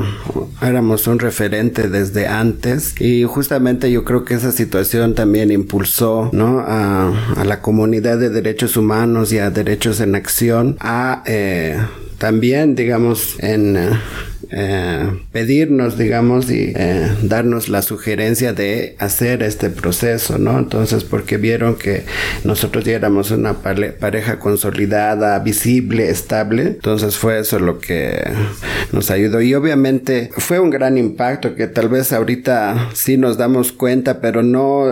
éramos 0.63 1.07
un 1.07 1.19
referente 1.19 1.89
desde 1.89 2.29
antes 2.29 3.01
y 3.01 3.25
justamente 3.25 3.91
yo 3.91 4.05
creo 4.05 4.25
que 4.25 4.35
esa 4.35 4.53
situación 4.53 5.15
también 5.15 5.51
impulsó 5.51 6.31
¿no? 6.33 6.61
a, 6.61 7.13
a 7.37 7.45
la 7.45 7.61
comunidad 7.61 8.19
de 8.19 8.31
derechos 8.31 8.77
humanos 8.77 9.33
y 9.33 9.39
a 9.39 9.51
derechos 9.51 10.01
en 10.01 10.15
acción 10.15 10.77
a 10.81 11.23
eh, 11.27 11.79
también 12.19 12.75
digamos 12.75 13.37
en 13.41 13.77
pedirnos, 15.33 15.99
digamos, 15.99 16.51
y 16.51 16.73
eh, 16.77 17.09
darnos 17.23 17.69
la 17.69 17.83
sugerencia 17.83 18.53
de 18.53 18.97
hacer 18.99 19.43
este 19.43 19.71
proceso, 19.71 20.39
¿no? 20.39 20.59
Entonces, 20.59 21.05
porque 21.05 21.37
vieron 21.37 21.77
que 21.77 22.05
nosotros 22.45 22.85
ya 22.85 22.95
éramos 22.95 23.31
una 23.31 23.55
pareja 23.55 24.39
consolidada, 24.39 25.39
visible, 25.41 26.09
estable, 26.09 26.63
entonces 26.63 27.17
fue 27.17 27.41
eso 27.41 27.59
lo 27.59 27.79
que 27.79 28.23
nos 28.93 29.11
ayudó. 29.11 29.41
Y 29.41 29.55
obviamente 29.55 30.31
fue 30.37 30.59
un 30.59 30.71
gran 30.71 30.99
impacto 30.99 31.55
que 31.55 31.67
tal 31.67 31.89
vez 31.89 32.13
ahorita 32.13 32.91
sí 32.95 33.17
nos 33.17 33.37
damos 33.37 33.73
cuenta, 33.73 34.21
pero 34.21 34.43
no 34.43 34.87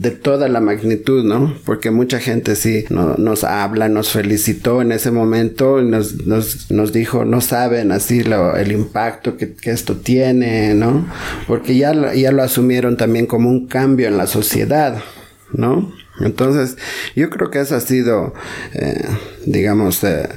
de 0.00 0.10
toda 0.10 0.48
la 0.48 0.60
magnitud, 0.60 1.24
¿no? 1.24 1.54
Porque 1.66 1.90
mucha 1.90 2.20
gente 2.20 2.56
sí 2.56 2.86
nos 2.88 3.44
habla, 3.44 3.90
nos 3.90 4.08
felicitó 4.08 4.80
en 4.80 4.92
ese 4.92 5.10
momento 5.10 5.82
nos, 5.82 6.26
nos, 6.26 6.70
nos 6.70 6.94
dijo, 6.94 7.26
no 7.26 7.42
saben 7.42 7.92
así 7.92 8.22
lo, 8.22 8.56
el 8.56 8.72
impacto 8.72 9.36
que, 9.36 9.52
que, 9.52 9.70
esto 9.70 9.96
tiene, 9.96 10.72
¿no? 10.72 11.06
Porque 11.46 11.76
ya, 11.76 12.14
ya 12.14 12.32
lo 12.32 12.42
asumieron 12.42 12.96
también 12.96 13.26
como 13.26 13.50
un 13.50 13.66
cambio 13.66 14.08
en 14.08 14.16
la 14.16 14.26
sociedad, 14.26 15.02
¿no? 15.52 15.92
Entonces, 16.20 16.78
yo 17.14 17.28
creo 17.28 17.50
que 17.50 17.60
eso 17.60 17.76
ha 17.76 17.80
sido, 17.80 18.32
eh, 18.72 19.04
digamos, 19.44 20.02
eh, 20.02 20.30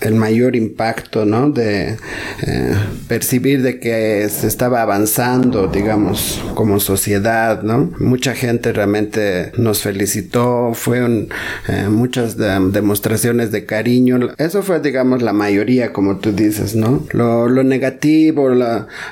el 0.00 0.14
mayor 0.14 0.54
impacto, 0.54 1.24
¿no? 1.24 1.50
De 1.50 1.96
eh, 2.42 2.74
percibir 3.08 3.62
de 3.62 3.80
que 3.80 4.28
se 4.28 4.46
estaba 4.46 4.82
avanzando, 4.82 5.66
digamos, 5.66 6.40
como 6.54 6.78
sociedad, 6.78 7.62
¿no? 7.62 7.90
Mucha 7.98 8.34
gente 8.34 8.72
realmente 8.72 9.52
nos 9.56 9.82
felicitó, 9.82 10.72
fueron 10.74 11.30
eh, 11.68 11.88
muchas 11.88 12.36
demostraciones 12.36 13.50
de 13.50 13.66
cariño. 13.66 14.20
Eso 14.38 14.62
fue, 14.62 14.80
digamos, 14.80 15.20
la 15.22 15.32
mayoría, 15.32 15.92
como 15.92 16.18
tú 16.18 16.32
dices, 16.32 16.76
¿no? 16.76 17.04
Lo, 17.12 17.48
negativo, 17.64 18.50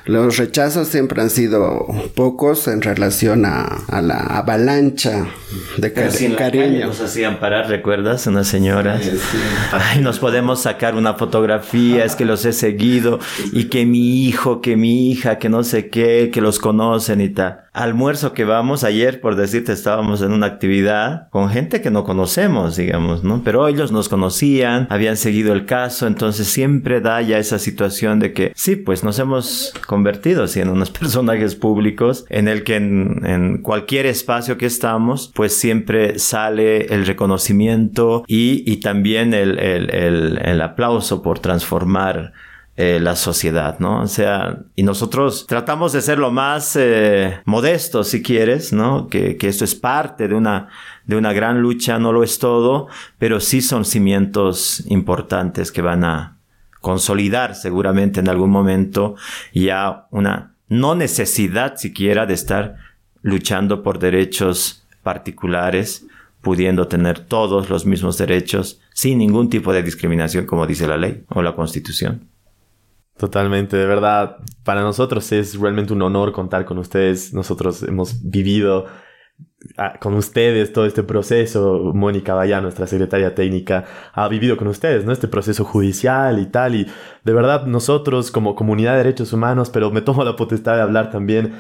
los 0.05 0.37
rechazos 0.37 0.89
siempre 0.89 1.21
han 1.21 1.31
sido 1.31 1.87
pocos 2.15 2.69
en 2.69 2.81
relación 2.81 3.45
a, 3.45 3.83
la 4.01 4.19
avalancha 4.19 5.27
de 5.79 5.93
cariño. 5.93 6.87
Nos 6.87 7.01
hacían 7.01 7.41
parar, 7.41 7.69
¿recuerdas? 7.69 8.27
Unas 8.29 8.47
señoras. 8.47 9.03
Ay, 9.73 10.01
nos 10.01 10.21
podemos 10.21 10.63
sacar 10.63 10.76
una 10.95 11.15
fotografía, 11.15 12.05
es 12.05 12.17
que 12.17 12.25
los 12.25 12.45
he 12.45 12.53
seguido 12.53 13.19
y 13.53 13.65
que 13.65 13.87
mi 13.87 14.27
hijo, 14.27 14.61
que 14.61 14.77
mi 14.77 15.11
hija, 15.11 15.39
que 15.39 15.49
no 15.49 15.63
sé 15.65 15.89
qué, 15.89 16.31
que 16.33 16.41
los 16.41 16.59
conocen 16.59 17.21
y 17.21 17.31
tal 17.31 17.66
almuerzo 17.77 18.33
que 18.33 18.45
vamos, 18.45 18.85
ayer 18.85 19.21
por 19.21 19.37
decirte 19.37 19.73
estábamos 19.73 20.23
en 20.23 20.33
una 20.33 20.47
actividad 20.47 21.29
con 21.31 21.51
gente 21.51 21.83
que 21.83 21.91
no 21.91 22.05
conocemos, 22.05 22.77
digamos, 22.77 23.23
¿no? 23.23 23.43
Pero 23.45 23.69
ellos 23.69 23.93
nos 23.93 24.09
conocían, 24.09 24.87
habían 24.91 25.17
seguido 25.17 25.53
el 25.53 25.67
caso, 25.67 26.07
entonces 26.07 26.49
siempre 26.49 27.01
da 27.01 27.21
ya 27.21 27.39
esa 27.39 27.59
situación 27.59 28.19
de 28.19 28.33
que 28.33 28.53
sí, 28.55 28.77
pues 28.77 29.05
nos 29.05 29.19
hemos 29.19 29.75
convertido 29.87 30.47
en 30.55 30.71
unos 30.71 30.91
personajes 30.99 31.55
públicos 31.55 32.25
en 32.31 32.49
el 32.49 32.65
que 32.65 32.77
en, 32.77 33.61
cualquier 33.63 34.07
espacio 34.07 34.57
que 34.57 34.67
estamos, 34.67 35.31
pues 35.35 35.57
siempre 35.57 36.19
sale 36.19 36.87
el 36.95 37.07
reconocimiento 37.07 38.25
y, 38.27 38.63
y 38.71 38.79
también 38.79 39.35
el, 39.35 39.59
el, 39.59 39.91
el, 39.95 40.39
el 40.43 40.61
aplauso 40.61 41.23
por 41.23 41.39
transformar 41.41 42.33
eh, 42.77 43.01
la 43.01 43.17
sociedad, 43.17 43.79
¿no? 43.79 44.03
O 44.03 44.07
sea, 44.07 44.59
y 44.75 44.83
nosotros 44.83 45.47
tratamos 45.47 45.93
de 45.93 46.03
ser 46.03 46.19
lo 46.19 46.31
más 46.31 46.77
eh, 46.77 47.41
modestos, 47.47 48.09
si 48.09 48.23
quieres, 48.23 48.73
¿no? 48.75 49.09
Que, 49.09 49.39
que 49.39 49.49
esto 49.49 49.65
es 49.65 49.75
parte 49.75 50.29
de 50.29 50.35
una, 50.35 50.69
de 51.07 51.17
una 51.17 51.33
gran 51.33 51.63
lucha, 51.63 51.99
no 51.99 52.13
lo 52.13 52.23
es 52.23 52.39
todo, 52.39 52.89
pero 53.19 53.41
sí 53.41 53.63
son 53.63 53.87
cimientos 53.87 54.85
importantes 54.89 55.73
que 55.73 55.81
van 55.81 56.05
a 56.05 56.37
consolidar 56.83 57.55
seguramente 57.55 58.21
en 58.21 58.29
algún 58.29 58.51
momento 58.51 59.17
ya 59.53 60.07
una 60.11 60.55
no 60.69 60.95
necesidad 60.95 61.77
siquiera 61.77 62.27
de 62.27 62.35
estar 62.35 62.77
luchando 63.23 63.83
por 63.83 63.99
derechos 63.99 64.87
particulares, 65.03 66.07
pudiendo 66.43 66.89
tener 66.89 67.21
todos 67.21 67.71
los 67.71 67.87
mismos 67.87 68.19
derechos 68.19 68.81
sin 68.93 69.19
ningún 69.19 69.49
tipo 69.49 69.73
de 69.73 69.83
discriminación 69.83 70.47
como 70.47 70.67
dice 70.67 70.87
la 70.87 70.97
ley 70.97 71.25
o 71.31 71.43
la 71.43 71.57
constitución. 71.57 72.36
Totalmente, 73.17 73.79
de 73.79 73.87
verdad, 73.87 74.37
para 74.63 74.83
nosotros 74.83 75.33
es 75.33 75.59
realmente 75.59 75.95
un 75.95 76.03
honor 76.03 76.33
contar 76.33 76.67
con 76.67 76.77
ustedes. 76.77 77.33
Nosotros 77.33 77.83
hemos 77.83 78.23
vivido 78.23 78.87
con 80.01 80.15
ustedes 80.15 80.73
todo 80.73 80.87
este 80.87 81.03
proceso. 81.03 81.93
Mónica 81.95 82.35
Vaya, 82.35 82.61
nuestra 82.61 82.87
secretaria 82.87 83.35
técnica, 83.35 83.85
ha 84.13 84.29
vivido 84.29 84.57
con 84.57 84.69
ustedes, 84.69 85.05
¿no? 85.05 85.13
Este 85.13 85.29
proceso 85.29 85.65
judicial 85.65 86.39
y 86.39 86.47
tal. 86.47 86.75
Y 86.75 86.87
de 87.25 87.33
verdad, 87.33 87.67
nosotros 87.67 88.31
como 88.31 88.55
comunidad 88.55 88.93
de 88.93 88.99
derechos 88.99 89.33
humanos, 89.33 89.71
pero 89.71 89.91
me 89.91 90.01
tomo 90.01 90.25
la 90.25 90.37
potestad 90.37 90.77
de 90.77 90.83
hablar 90.83 91.11
también 91.11 91.55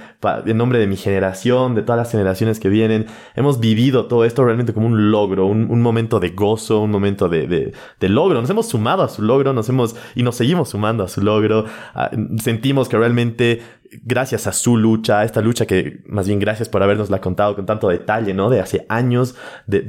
en 0.47 0.57
nombre 0.57 0.79
de 0.79 0.87
mi 0.87 0.97
generación, 0.97 1.75
de 1.75 1.83
todas 1.83 1.99
las 1.99 2.11
generaciones 2.11 2.61
que 2.61 2.69
vienen, 2.69 3.07
hemos 3.35 3.61
vivido 3.61 4.07
todo 4.07 4.25
esto 4.25 4.45
realmente 4.45 4.73
como 4.73 4.87
un 4.87 5.11
logro, 5.11 5.47
un, 5.47 5.83
momento 5.83 6.21
de 6.21 6.31
gozo, 6.31 6.81
un 6.81 6.90
momento 6.90 7.29
de, 7.29 7.73
de, 7.99 8.09
logro. 8.09 8.40
Nos 8.40 8.51
hemos 8.51 8.69
sumado 8.69 9.03
a 9.03 9.09
su 9.09 9.23
logro, 9.23 9.53
nos 9.53 9.69
hemos 9.69 9.97
y 10.14 10.23
nos 10.23 10.37
seguimos 10.37 10.71
sumando 10.71 11.05
a 11.05 11.09
su 11.09 11.21
logro. 11.21 11.64
Ah, 11.95 12.11
sentimos 12.38 12.88
que 12.88 12.97
realmente 12.97 13.61
gracias 14.03 14.46
a 14.46 14.53
su 14.53 14.77
lucha, 14.77 15.20
a 15.20 15.25
esta 15.25 15.40
lucha 15.40 15.66
que 15.66 16.01
más 16.07 16.27
bien 16.27 16.38
gracias 16.38 16.68
por 16.68 16.83
habernos 16.83 17.11
la 17.11 17.20
contado 17.20 17.55
con 17.55 17.66
tanto 17.66 17.88
detalle, 17.88 18.35
¿no? 18.35 18.51
De 18.51 18.61
hace 18.61 18.87
años, 18.88 19.35
de, 19.66 19.85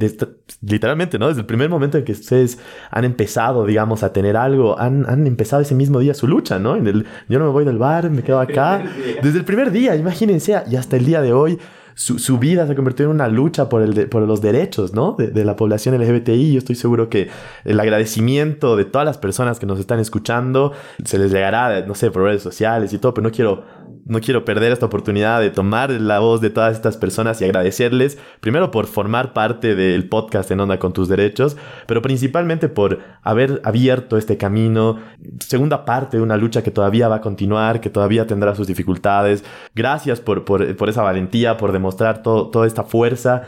literalmente, 0.62 1.18
¿no? 1.18 1.28
Desde 1.28 1.40
el 1.40 1.46
primer 1.46 1.68
momento 1.68 1.98
en 1.98 2.04
que 2.04 2.12
ustedes 2.12 2.58
han 2.90 3.04
empezado, 3.04 3.66
digamos, 3.66 4.02
a 4.02 4.12
tener 4.12 4.36
algo, 4.36 4.78
han, 4.78 5.08
han 5.08 5.26
empezado 5.26 5.62
ese 5.62 5.74
mismo 5.74 5.98
día 6.00 6.14
su 6.14 6.26
lucha, 6.26 6.58
¿no? 6.58 6.76
En 6.76 6.86
el, 6.86 7.06
yo 7.28 7.38
no 7.38 7.46
me 7.46 7.50
voy 7.50 7.64
del 7.64 7.78
bar, 7.78 8.10
me 8.10 8.22
quedo 8.22 8.40
acá. 8.40 8.82
Desde 9.22 9.38
el 9.38 9.44
primer 9.44 9.70
día, 9.70 9.96
imagínense, 9.96 10.62
y 10.70 10.76
hasta 10.76 10.96
el 10.96 11.04
día 11.04 11.22
de 11.22 11.32
hoy 11.32 11.58
su, 11.98 12.38
vida 12.38 12.66
se 12.68 12.76
convirtió 12.76 13.06
en 13.06 13.10
una 13.10 13.26
lucha 13.26 13.68
por, 13.68 13.82
el 13.82 14.08
por 14.08 14.22
los 14.22 14.40
derechos, 14.40 14.94
¿no? 14.94 15.16
De, 15.18 15.44
la 15.44 15.56
población 15.56 16.00
LGBTI. 16.00 16.52
Yo 16.52 16.58
estoy 16.58 16.76
seguro 16.76 17.08
que 17.08 17.28
el 17.64 17.80
agradecimiento 17.80 18.76
de 18.76 18.84
todas 18.84 19.04
las 19.04 19.18
personas 19.18 19.58
que 19.58 19.66
nos 19.66 19.80
están 19.80 19.98
escuchando 19.98 20.72
se 21.04 21.18
les 21.18 21.32
llegará, 21.32 21.84
no 21.86 21.96
sé, 21.96 22.12
por 22.12 22.22
redes 22.22 22.42
sociales 22.42 22.92
y 22.92 22.98
todo, 22.98 23.14
pero 23.14 23.26
no 23.26 23.32
quiero, 23.32 23.64
no 24.08 24.20
quiero 24.20 24.44
perder 24.44 24.72
esta 24.72 24.86
oportunidad 24.86 25.40
de 25.40 25.50
tomar 25.50 25.90
la 25.90 26.18
voz 26.18 26.40
de 26.40 26.50
todas 26.50 26.74
estas 26.74 26.96
personas 26.96 27.40
y 27.40 27.44
agradecerles, 27.44 28.18
primero 28.40 28.70
por 28.70 28.86
formar 28.86 29.32
parte 29.32 29.74
del 29.74 30.08
podcast 30.08 30.50
en 30.50 30.60
Onda 30.60 30.78
con 30.78 30.92
tus 30.92 31.08
derechos, 31.08 31.56
pero 31.86 32.00
principalmente 32.00 32.68
por 32.68 33.00
haber 33.22 33.60
abierto 33.64 34.16
este 34.16 34.36
camino, 34.36 34.98
segunda 35.40 35.84
parte 35.84 36.16
de 36.16 36.22
una 36.22 36.36
lucha 36.36 36.62
que 36.62 36.70
todavía 36.70 37.08
va 37.08 37.16
a 37.16 37.20
continuar, 37.20 37.80
que 37.80 37.90
todavía 37.90 38.26
tendrá 38.26 38.54
sus 38.54 38.66
dificultades. 38.66 39.44
Gracias 39.74 40.20
por, 40.20 40.44
por, 40.44 40.76
por 40.76 40.88
esa 40.88 41.02
valentía, 41.02 41.56
por 41.56 41.72
demostrar 41.72 41.88
mostrar 41.88 42.22
toda 42.22 42.66
esta 42.66 42.84
fuerza 42.84 43.42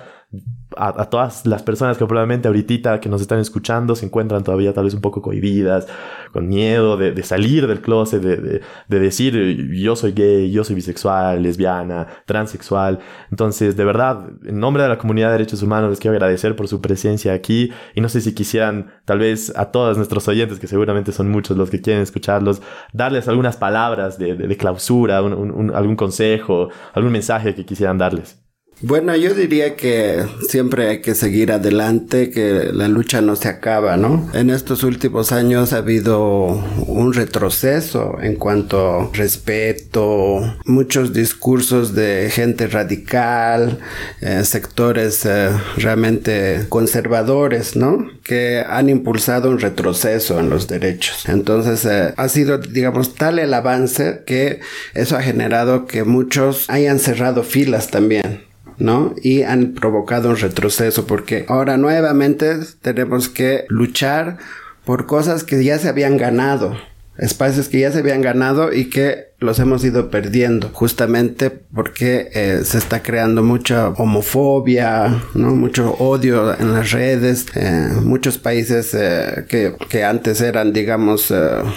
a, 0.76 1.04
todas 1.06 1.46
las 1.46 1.62
personas 1.62 1.98
que 1.98 2.06
probablemente 2.06 2.48
ahorita 2.48 3.00
que 3.00 3.08
nos 3.08 3.20
están 3.20 3.38
escuchando 3.40 3.96
se 3.96 4.06
encuentran 4.06 4.44
todavía 4.44 4.72
tal 4.72 4.84
vez 4.84 4.94
un 4.94 5.00
poco 5.00 5.22
cohibidas, 5.22 5.86
con 6.32 6.48
miedo 6.48 6.96
de, 6.96 7.22
salir 7.22 7.66
del 7.66 7.80
closet, 7.80 8.22
de, 8.22 8.60
decir 8.88 9.70
yo 9.72 9.96
soy 9.96 10.12
gay, 10.12 10.50
yo 10.50 10.64
soy 10.64 10.76
bisexual, 10.76 11.42
lesbiana, 11.42 12.06
transexual. 12.26 13.00
Entonces, 13.30 13.76
de 13.76 13.84
verdad, 13.84 14.28
en 14.44 14.60
nombre 14.60 14.82
de 14.82 14.88
la 14.88 14.98
comunidad 14.98 15.28
de 15.28 15.32
derechos 15.32 15.62
humanos 15.62 15.90
les 15.90 15.98
quiero 15.98 16.16
agradecer 16.16 16.56
por 16.56 16.68
su 16.68 16.80
presencia 16.80 17.32
aquí 17.32 17.72
y 17.94 18.00
no 18.00 18.08
sé 18.08 18.20
si 18.20 18.34
quisieran 18.34 18.92
tal 19.04 19.18
vez 19.18 19.52
a 19.56 19.66
todos 19.72 19.96
nuestros 19.96 20.26
oyentes, 20.28 20.58
que 20.58 20.66
seguramente 20.66 21.12
son 21.12 21.30
muchos 21.30 21.56
los 21.56 21.70
que 21.70 21.80
quieren 21.80 22.02
escucharlos, 22.02 22.62
darles 22.92 23.28
algunas 23.28 23.56
palabras 23.56 24.18
de, 24.18 24.56
clausura, 24.56 25.18
algún 25.18 25.96
consejo, 25.96 26.68
algún 26.92 27.12
mensaje 27.12 27.54
que 27.54 27.64
quisieran 27.64 27.98
darles. 27.98 28.49
Bueno, 28.82 29.14
yo 29.14 29.34
diría 29.34 29.76
que 29.76 30.24
siempre 30.48 30.88
hay 30.88 31.00
que 31.02 31.14
seguir 31.14 31.52
adelante, 31.52 32.30
que 32.30 32.70
la 32.72 32.88
lucha 32.88 33.20
no 33.20 33.36
se 33.36 33.48
acaba, 33.48 33.98
¿no? 33.98 34.30
En 34.32 34.48
estos 34.48 34.84
últimos 34.84 35.32
años 35.32 35.74
ha 35.74 35.78
habido 35.78 36.46
un 36.86 37.12
retroceso 37.12 38.16
en 38.22 38.36
cuanto 38.36 39.00
a 39.00 39.10
respeto, 39.12 40.56
muchos 40.64 41.12
discursos 41.12 41.94
de 41.94 42.30
gente 42.32 42.68
radical, 42.68 43.80
eh, 44.22 44.44
sectores 44.44 45.26
eh, 45.26 45.50
realmente 45.76 46.64
conservadores, 46.70 47.76
¿no? 47.76 48.10
Que 48.24 48.64
han 48.66 48.88
impulsado 48.88 49.50
un 49.50 49.58
retroceso 49.58 50.40
en 50.40 50.48
los 50.48 50.68
derechos. 50.68 51.28
Entonces, 51.28 51.84
eh, 51.84 52.14
ha 52.16 52.28
sido, 52.30 52.56
digamos, 52.56 53.14
tal 53.14 53.38
el 53.38 53.52
avance 53.52 54.22
que 54.26 54.60
eso 54.94 55.18
ha 55.18 55.22
generado 55.22 55.86
que 55.86 56.04
muchos 56.04 56.64
hayan 56.70 56.98
cerrado 56.98 57.42
filas 57.42 57.88
también. 57.90 58.49
¿No? 58.80 59.14
Y 59.22 59.42
han 59.42 59.74
provocado 59.74 60.30
un 60.30 60.36
retroceso 60.36 61.06
porque 61.06 61.44
ahora 61.48 61.76
nuevamente 61.76 62.56
tenemos 62.82 63.28
que 63.28 63.64
luchar 63.68 64.38
por 64.84 65.06
cosas 65.06 65.44
que 65.44 65.62
ya 65.62 65.78
se 65.78 65.88
habían 65.88 66.16
ganado, 66.16 66.76
espacios 67.18 67.68
que 67.68 67.80
ya 67.80 67.92
se 67.92 68.00
habían 68.00 68.22
ganado 68.22 68.72
y 68.72 68.90
que 68.90 69.29
los 69.40 69.58
hemos 69.58 69.82
ido 69.84 70.10
perdiendo 70.10 70.68
justamente 70.72 71.50
porque 71.50 72.28
eh, 72.34 72.60
se 72.62 72.76
está 72.76 73.02
creando 73.02 73.42
mucha 73.42 73.88
homofobia, 73.88 75.22
¿no? 75.34 75.54
mucho 75.54 75.94
odio 75.94 76.58
en 76.58 76.74
las 76.74 76.92
redes, 76.92 77.46
eh, 77.54 77.88
muchos 78.02 78.36
países 78.36 78.92
eh, 78.92 79.46
que, 79.48 79.74
que, 79.88 80.04
antes 80.04 80.40
eran 80.42 80.72
digamos 80.72 81.32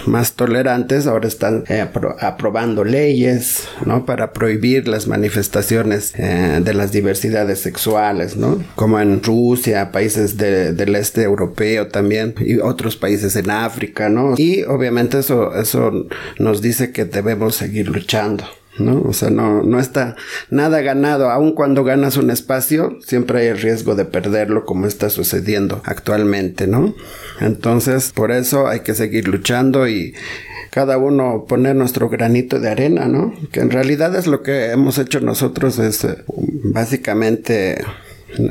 más 0.06 0.32
tolerantes 0.32 1.06
ahora 1.06 1.28
están 1.28 1.64
aprobando 2.20 2.84
leyes 2.84 3.66
¿no? 3.86 4.04
para 4.04 4.32
prohibir 4.32 4.86
las 4.86 5.06
manifestaciones 5.06 6.12
de 6.12 6.74
las 6.74 6.92
diversidades 6.92 7.60
sexuales, 7.60 8.36
¿no? 8.36 8.62
como 8.74 9.00
en 9.00 9.22
Rusia, 9.22 9.90
países 9.90 10.36
del 10.36 10.94
este 10.96 11.22
europeo 11.22 11.88
también 11.88 12.34
y 12.40 12.58
otros 12.58 12.96
países 12.96 13.36
en 13.36 13.50
África, 13.50 14.08
¿no? 14.08 14.34
y 14.36 14.64
obviamente 14.64 15.20
eso, 15.20 15.54
eso 15.54 16.06
nos 16.38 16.60
dice 16.60 16.92
que 16.92 17.04
debemos 17.04 17.53
seguir 17.54 17.88
luchando. 17.88 18.44
¿no? 18.78 19.00
O 19.02 19.12
sea, 19.12 19.30
no, 19.30 19.62
no 19.62 19.78
está 19.78 20.16
nada 20.50 20.80
ganado. 20.80 21.30
Aun 21.30 21.52
cuando 21.54 21.84
ganas 21.84 22.16
un 22.16 22.30
espacio, 22.30 22.98
siempre 23.04 23.40
hay 23.40 23.46
el 23.48 23.60
riesgo 23.60 23.94
de 23.94 24.04
perderlo 24.04 24.64
como 24.64 24.86
está 24.86 25.10
sucediendo 25.10 25.82
actualmente, 25.84 26.66
¿no? 26.66 26.94
Entonces, 27.40 28.12
por 28.12 28.32
eso 28.32 28.68
hay 28.68 28.80
que 28.80 28.94
seguir 28.94 29.28
luchando 29.28 29.88
y 29.88 30.14
cada 30.70 30.98
uno 30.98 31.44
poner 31.46 31.76
nuestro 31.76 32.08
granito 32.08 32.58
de 32.58 32.68
arena, 32.68 33.06
¿no? 33.06 33.32
Que 33.52 33.60
en 33.60 33.70
realidad 33.70 34.14
es 34.16 34.26
lo 34.26 34.42
que 34.42 34.72
hemos 34.72 34.98
hecho 34.98 35.20
nosotros, 35.20 35.78
es 35.78 36.04
eh, 36.04 36.24
básicamente 36.64 37.84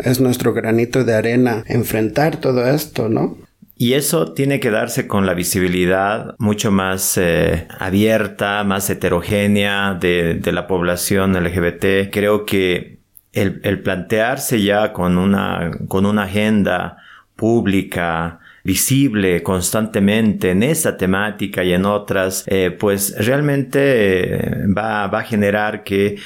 es 0.06 0.22
nuestro 0.22 0.54
granito 0.54 1.04
de 1.04 1.16
arena 1.16 1.66
enfrentar 1.68 2.38
todo 2.38 2.66
esto, 2.66 3.10
¿no? 3.10 3.38
Y 3.76 3.94
eso 3.94 4.34
tiene 4.34 4.60
que 4.60 4.70
darse 4.70 5.08
con 5.08 5.26
la 5.26 5.34
visibilidad 5.34 6.36
mucho 6.38 6.72
más 6.72 7.18
eh, 7.18 7.68
abierta, 7.80 8.64
más 8.64 8.90
heterogénea 8.90 9.96
de, 9.96 10.40
la 10.52 10.68
población 10.68 11.34
LGBT. 11.34 12.12
Creo 12.12 12.46
que 12.46 13.00
el, 13.32 13.82
plantearse 13.82 14.62
ya 14.62 14.94
con 14.94 15.18
una, 15.18 15.72
con 15.88 16.06
una 16.06 16.24
agenda 16.24 16.98
pública, 17.36 18.40
visible 18.64 19.44
constantemente 19.44 20.52
en 20.52 20.64
esta 20.64 20.96
temática 20.96 21.64
y 21.64 21.74
en 21.74 21.86
otras, 21.86 22.46
eh, 22.48 22.72
pues 22.72 23.16
realmente 23.26 24.36
eh, 24.36 24.68
va, 24.68 25.08
va, 25.08 25.20
a 25.20 25.24
generar 25.24 25.84
que 25.84 26.18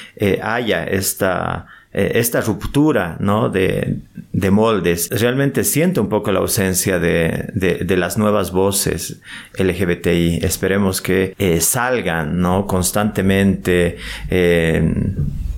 haya 0.42 0.84
esta 0.84 1.66
eh, 1.98 2.12
esta 2.20 2.40
ruptura 2.40 3.16
¿no? 3.18 3.48
de, 3.48 3.96
de, 4.32 4.50
moldes. 4.52 5.08
Realmente 5.10 5.64
siento 5.64 6.00
un 6.00 6.08
poco 6.08 6.30
la 6.30 6.38
ausencia 6.38 7.00
de, 7.00 7.50
de, 7.54 7.96
las 7.96 8.16
nuevas 8.16 8.52
voces 8.52 9.20
LGBTI. 9.58 10.38
Esperemos 10.42 11.02
que 11.02 11.34
eh, 11.40 11.60
salgan 11.60 12.40
¿no? 12.40 12.68
constantemente. 12.68 13.96
Eh, 14.30 14.94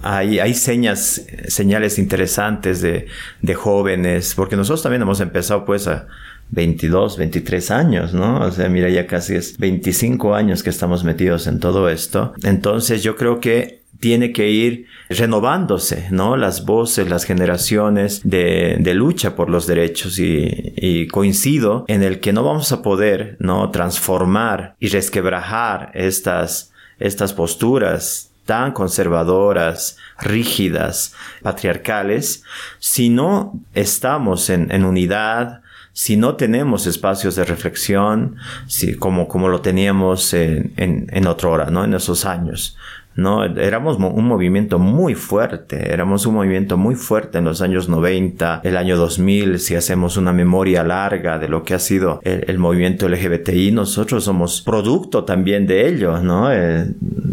hay, 0.03 0.39
hay 0.39 0.55
señas, 0.55 1.27
señales 1.47 1.99
interesantes 1.99 2.81
de, 2.81 3.07
de 3.43 3.55
jóvenes, 3.55 4.33
porque 4.35 4.57
nosotros 4.57 4.83
también 4.83 5.03
hemos 5.03 5.21
empezado 5.21 5.67
pues 5.67 5.89
a 5.89 6.07
22, 6.53 7.19
23 7.19 7.71
años, 7.71 8.15
¿no? 8.15 8.41
O 8.41 8.51
sea, 8.51 8.71
mira, 8.71 8.89
ya 8.89 9.07
casi 9.07 9.35
es 9.35 9.59
25 9.59 10.35
años 10.35 10.63
que 10.63 10.71
estamos 10.71 11.05
metidos 11.05 11.47
en 11.47 11.61
todo 11.61 11.91
esto. 11.91 12.33
Entonces 12.45 13.03
yo 13.03 13.15
creo 13.17 13.41
que 13.41 13.80
tiene 14.01 14.33
que 14.33 14.51
ir 14.51 14.87
renovándose, 15.11 16.09
¿no? 16.11 16.37
Las 16.37 16.65
voces, 16.65 17.09
las 17.09 17.25
generaciones 17.25 18.23
de, 18.25 18.81
lucha 18.95 19.37
por 19.37 19.51
los 19.51 19.67
derechos 19.67 20.19
y, 20.19 21.07
coincido 21.09 21.85
en 21.87 22.03
el 22.03 22.21
que 22.21 22.33
no 22.33 22.43
vamos 22.43 22.73
a 22.73 22.83
poder, 22.83 23.37
¿no? 23.39 23.71
Transformar 23.71 24.75
y 24.81 24.89
resquebrajar 24.89 25.91
estas, 25.95 26.73
estas 26.99 27.35
posturas 27.35 28.31
tan 28.47 28.73
conservadoras, 28.73 29.97
rígidas, 30.19 31.15
patriarcales, 31.43 32.43
si 32.79 33.11
no 33.11 33.61
estamos 33.75 34.51
en, 34.51 34.73
en 34.73 34.85
unidad, 34.85 35.61
si 35.93 36.17
no 36.17 36.37
tenemos 36.37 36.87
espacios 36.87 37.37
de 37.37 37.45
reflexión, 37.45 38.37
si, 38.67 38.95
como, 38.95 39.29
como 39.29 39.49
lo 39.49 39.61
teníamos 39.61 40.33
en, 40.35 40.73
en, 40.77 41.07
en 41.13 41.27
otra 41.27 41.49
hora, 41.51 41.71
¿no? 41.71 41.85
En 41.85 41.95
esos 41.95 42.25
años. 42.25 42.77
¿No? 43.21 43.45
Éramos 43.45 43.99
un 43.99 44.27
movimiento 44.27 44.79
muy 44.79 45.15
fuerte, 45.15 45.93
éramos 45.93 46.27
un 46.27 46.35
movimiento 46.35 46.77
muy 46.77 46.95
fuerte 46.95 47.39
en 47.39 47.45
los 47.45 47.63
años 47.63 47.89
90, 47.89 48.63
el 48.65 48.77
año 48.77 48.97
2000, 48.97 49.59
si 49.59 49.77
hacemos 49.77 50.17
una 50.17 50.33
memoria 50.33 50.83
larga 50.83 51.39
de 51.39 51.49
lo 51.49 51.63
que 51.63 51.75
ha 51.75 51.79
sido 51.79 52.21
el, 52.25 52.59
movimiento 52.59 53.09
LGBTI, 53.09 53.73
nosotros 53.73 54.25
somos 54.25 54.63
producto 54.63 55.25
también 55.25 55.67
de 55.67 55.89
ello, 55.89 56.19
¿no? 56.19 56.53
Eh, 56.53 56.87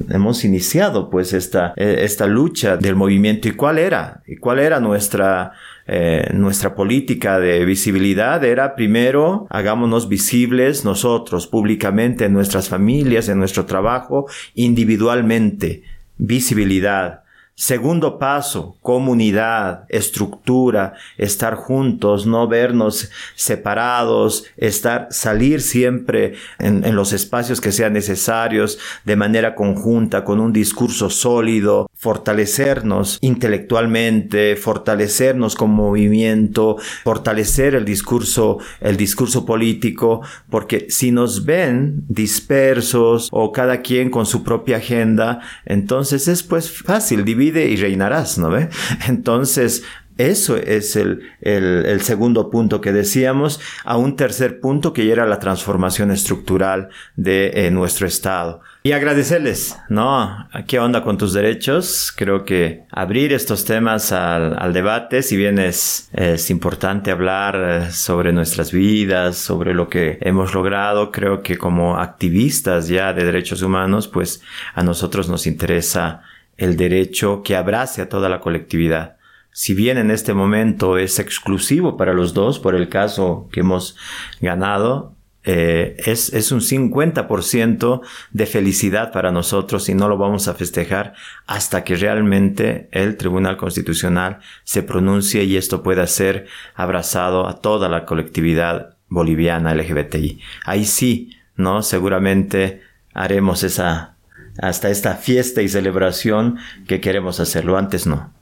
hemos 0.09 0.43
iniciado 0.43 1.09
pues 1.09 1.33
esta, 1.33 1.73
eh, 1.75 1.99
esta 2.01 2.27
lucha 2.27 2.77
del 2.77 2.95
movimiento 2.95 3.47
y 3.47 3.51
cuál 3.51 3.77
era, 3.77 4.21
y 4.27 4.35
cuál 4.37 4.59
era 4.59 4.79
nuestra 4.79 5.53
eh, 5.87 6.31
nuestra 6.33 6.75
política 6.75 7.39
de 7.39 7.63
visibilidad 7.63 8.43
era 8.43 8.75
primero 8.75 9.47
hagámonos 9.49 10.09
visibles 10.09 10.83
nosotros 10.83 11.47
públicamente 11.47 12.25
en 12.25 12.33
nuestras 12.33 12.67
familias, 12.67 13.29
en 13.29 13.39
nuestro 13.39 13.65
trabajo, 13.65 14.27
individualmente. 14.53 15.83
Visibilidad. 16.17 17.23
Segundo 17.59 18.19
paso, 18.19 18.77
comunidad, 18.83 19.85
estructura, 19.89 20.93
estar 21.17 21.55
juntos, 21.55 22.27
no 22.27 22.47
vernos 22.47 23.09
separados, 23.33 24.45
estar, 24.57 25.07
salir 25.09 25.61
siempre 25.61 26.35
en, 26.59 26.85
en, 26.85 26.95
los 26.95 27.13
espacios 27.13 27.59
que 27.59 27.71
sean 27.71 27.93
necesarios 27.93 28.77
de 29.05 29.15
manera 29.15 29.55
conjunta, 29.55 30.23
con 30.23 30.39
un 30.39 30.53
discurso 30.53 31.09
sólido, 31.09 31.86
fortalecernos 31.97 33.17
intelectualmente, 33.21 34.55
fortalecernos 34.55 35.55
como 35.55 35.87
movimiento, 35.87 36.77
fortalecer 37.03 37.73
el 37.73 37.85
discurso, 37.85 38.59
el 38.81 38.97
discurso 38.97 39.45
político, 39.45 40.21
porque 40.49 40.87
si 40.89 41.11
nos 41.11 41.43
ven 41.45 42.03
dispersos 42.07 43.29
o 43.31 43.51
cada 43.51 43.81
quien 43.81 44.11
con 44.11 44.27
su 44.27 44.43
propia 44.43 44.77
agenda, 44.77 45.41
entonces 45.65 46.27
es 46.27 46.43
pues 46.43 46.71
fácil 46.71 47.25
dividir 47.25 47.57
y 47.57 47.75
reinarás, 47.77 48.37
¿no 48.37 48.49
ve? 48.49 48.69
Entonces, 49.07 49.83
eso 50.17 50.57
es 50.57 50.95
el, 50.95 51.21
el, 51.41 52.01
segundo 52.01 52.49
punto 52.49 52.81
que 52.81 52.91
decíamos, 52.91 53.59
a 53.85 53.97
un 53.97 54.15
tercer 54.15 54.59
punto 54.59 54.91
que 54.91 55.11
era 55.11 55.27
la 55.27 55.39
transformación 55.39 56.09
estructural 56.09 56.89
de 57.15 57.51
eh, 57.53 57.71
nuestro 57.71 58.07
Estado. 58.07 58.61
Y 58.87 58.93
agradecerles, 58.93 59.77
¿no? 59.89 60.47
¿Qué 60.65 60.79
onda 60.79 61.03
con 61.03 61.17
tus 61.17 61.33
derechos? 61.33 62.13
Creo 62.15 62.45
que 62.45 62.85
abrir 62.89 63.33
estos 63.33 63.65
temas 63.65 64.13
al, 64.13 64.71
debate, 64.71 65.23
si 65.23 65.35
bien 65.35 65.59
es, 65.59 66.09
es 66.13 66.49
importante 66.49 67.11
hablar 67.11 67.57
eh, 67.57 67.91
sobre 67.91 68.31
nuestras 68.31 68.71
vidas, 68.71 69.35
sobre 69.35 69.73
lo 69.73 69.89
que 69.89 70.19
hemos 70.21 70.53
logrado, 70.53 71.11
creo 71.11 71.43
que 71.43 71.57
como 71.57 71.97
activistas 71.97 72.87
ya 72.87 73.11
de 73.11 73.25
derechos 73.25 73.61
humanos, 73.61 74.07
pues 74.07 74.41
a 74.73 74.83
nosotros 74.83 75.27
nos 75.27 75.47
interesa 75.47 76.21
el 76.55 76.77
derecho 76.77 77.43
que 77.43 77.57
abrace 77.57 78.01
a 78.01 78.07
toda 78.07 78.29
la 78.29 78.39
colectividad. 78.39 79.17
Si 79.51 79.73
bien 79.73 79.97
en 79.97 80.11
este 80.11 80.33
momento 80.33 80.97
es 80.97 81.19
exclusivo 81.19 81.97
para 81.97 82.13
los 82.13 82.33
dos, 82.33 82.57
por 82.57 82.73
el 82.73 82.87
caso 82.87 83.49
que 83.51 83.59
hemos 83.59 83.97
ganado, 84.39 85.16
eh, 85.49 85.95
es, 86.05 86.33
es, 86.33 86.51
un 86.51 86.59
50% 86.59 88.01
de 88.31 88.45
felicidad 88.45 89.13
para 89.13 89.31
nosotros 89.31 89.87
y 89.87 89.93
no 89.93 90.09
lo 90.09 90.17
vamos 90.17 90.49
a 90.49 90.55
festejar 90.55 91.13
hasta 91.45 91.85
que 91.85 91.95
realmente 91.95 92.89
el 92.91 93.15
Tribunal 93.15 93.55
Constitucional 93.55 94.39
se 94.65 94.83
pronuncie 94.83 95.45
y 95.45 95.55
esto 95.55 95.83
pueda 95.83 96.05
ser 96.05 96.47
abrazado 96.75 97.47
a 97.47 97.61
toda 97.61 97.87
la 97.87 98.03
colectividad 98.03 98.97
boliviana 99.07 99.73
LGBTI. 99.73 100.41
Ahí 100.65 100.83
sí, 100.83 101.37
¿no? 101.55 101.81
Seguramente 101.81 102.81
haremos 103.13 103.63
esa 103.63 104.17
hasta 104.61 104.89
esta 104.89 105.15
fiesta 105.15 105.61
y 105.61 105.69
celebración 105.69 106.57
que 106.89 106.99
queremos 106.99 107.39
hacerlo. 107.39 107.77
Antes 107.77 108.05
no. 108.05 108.33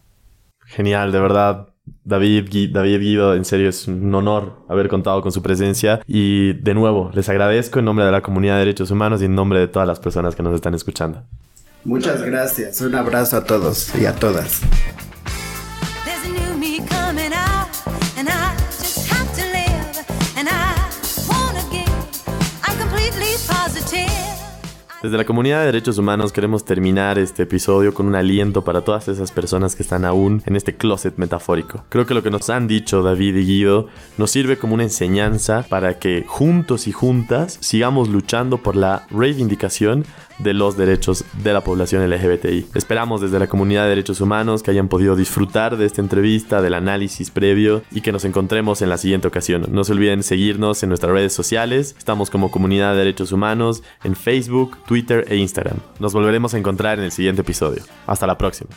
Genial, 0.66 1.12
de 1.12 1.20
verdad. 1.20 1.75
David, 2.04 2.72
David 2.72 3.00
Guido, 3.00 3.34
en 3.36 3.46
serio 3.46 3.70
es 3.70 3.88
un 3.88 4.14
honor 4.14 4.60
haber 4.70 4.88
contado 4.88 5.22
con 5.22 5.32
su 5.32 5.42
presencia 5.42 6.02
y 6.08 6.54
de 6.54 6.74
nuevo 6.74 7.12
les 7.14 7.30
agradezco 7.30 7.80
en 7.80 7.86
nombre 7.86 8.06
de 8.06 8.12
la 8.12 8.22
comunidad 8.22 8.54
de 8.56 8.60
derechos 8.60 8.92
humanos 8.92 9.22
y 9.22 9.26
en 9.26 9.36
nombre 9.36 9.60
de 9.60 9.68
todas 9.68 9.88
las 9.88 10.00
personas 10.00 10.36
que 10.36 10.44
nos 10.44 10.54
están 10.54 10.74
escuchando. 10.74 11.24
Muchas 11.84 12.22
gracias, 12.24 12.82
un 12.82 12.96
abrazo 12.96 13.38
a 13.38 13.44
todos 13.44 13.96
y 13.96 14.06
a 14.06 14.16
todas. 14.16 14.62
Desde 25.04 25.18
la 25.18 25.26
comunidad 25.26 25.60
de 25.60 25.66
derechos 25.68 25.98
humanos 25.98 26.32
queremos 26.32 26.66
terminar 26.66 27.20
este 27.20 27.44
episodio 27.44 27.94
con 27.94 28.08
un 28.08 28.16
aliento 28.16 28.64
para 28.64 28.82
todas 28.82 29.08
esas 29.08 29.32
personas 29.32 29.76
que 29.76 29.84
están 29.84 30.06
aún 30.06 30.42
en 30.46 30.56
este 30.56 30.76
closet 30.76 31.18
metafórico. 31.18 31.84
Creo 31.90 32.06
que 32.06 32.14
lo 32.14 32.24
que 32.24 32.32
nos 32.32 32.50
han 32.50 32.68
dicho 32.68 33.04
David 33.04 33.36
y 33.36 33.46
Guido 33.46 33.88
nos 34.18 34.32
sirve 34.32 34.58
como 34.58 34.74
una 34.74 34.84
enseñanza 34.84 35.66
para 35.70 36.00
que 36.00 36.24
juntos 36.26 36.88
y 36.88 36.92
juntas 36.92 37.58
sigamos 37.62 38.10
luchando 38.10 38.58
por 38.58 38.76
la 38.76 39.06
reivindicación 39.12 40.06
de 40.40 40.54
los 40.54 40.78
derechos 40.78 41.24
de 41.44 41.54
la 41.54 41.62
población 41.62 42.08
LGBTI. 42.10 42.68
Esperamos 42.74 43.22
desde 43.22 43.40
la 43.40 43.48
comunidad 43.48 43.84
de 43.84 43.90
derechos 43.90 44.22
humanos 44.22 44.64
que 44.64 44.72
hayan 44.72 44.88
podido 44.88 45.16
disfrutar 45.16 45.78
de 45.78 45.86
esta 45.86 46.02
entrevista, 46.02 46.62
del 46.62 46.74
análisis 46.74 47.32
previo 47.32 47.84
y 47.92 48.02
que 48.02 48.12
nos 48.12 48.26
encontremos 48.26 48.82
en 48.82 48.90
la 48.90 48.98
siguiente 48.98 49.28
ocasión. 49.28 49.66
No 49.70 49.84
se 49.84 49.94
olviden 49.94 50.24
seguirnos 50.24 50.84
en 50.84 50.90
nuestras 50.90 51.12
redes 51.12 51.34
sociales. 51.34 51.96
Estamos 51.98 52.30
como 52.30 52.52
comunidad 52.52 52.92
de 52.92 53.00
derechos 53.00 53.32
humanos 53.32 53.84
en 54.04 54.16
Facebook, 54.16 54.78
Twitter 54.86 55.26
e 55.28 55.36
Instagram. 55.38 55.78
Nos 56.00 56.14
volveremos 56.14 56.54
a 56.54 56.58
encontrar 56.58 57.00
en 57.00 57.06
el 57.06 57.12
siguiente 57.12 57.42
episodio. 57.42 57.84
Hasta 58.08 58.28
la 58.28 58.38
próxima. 58.38 58.70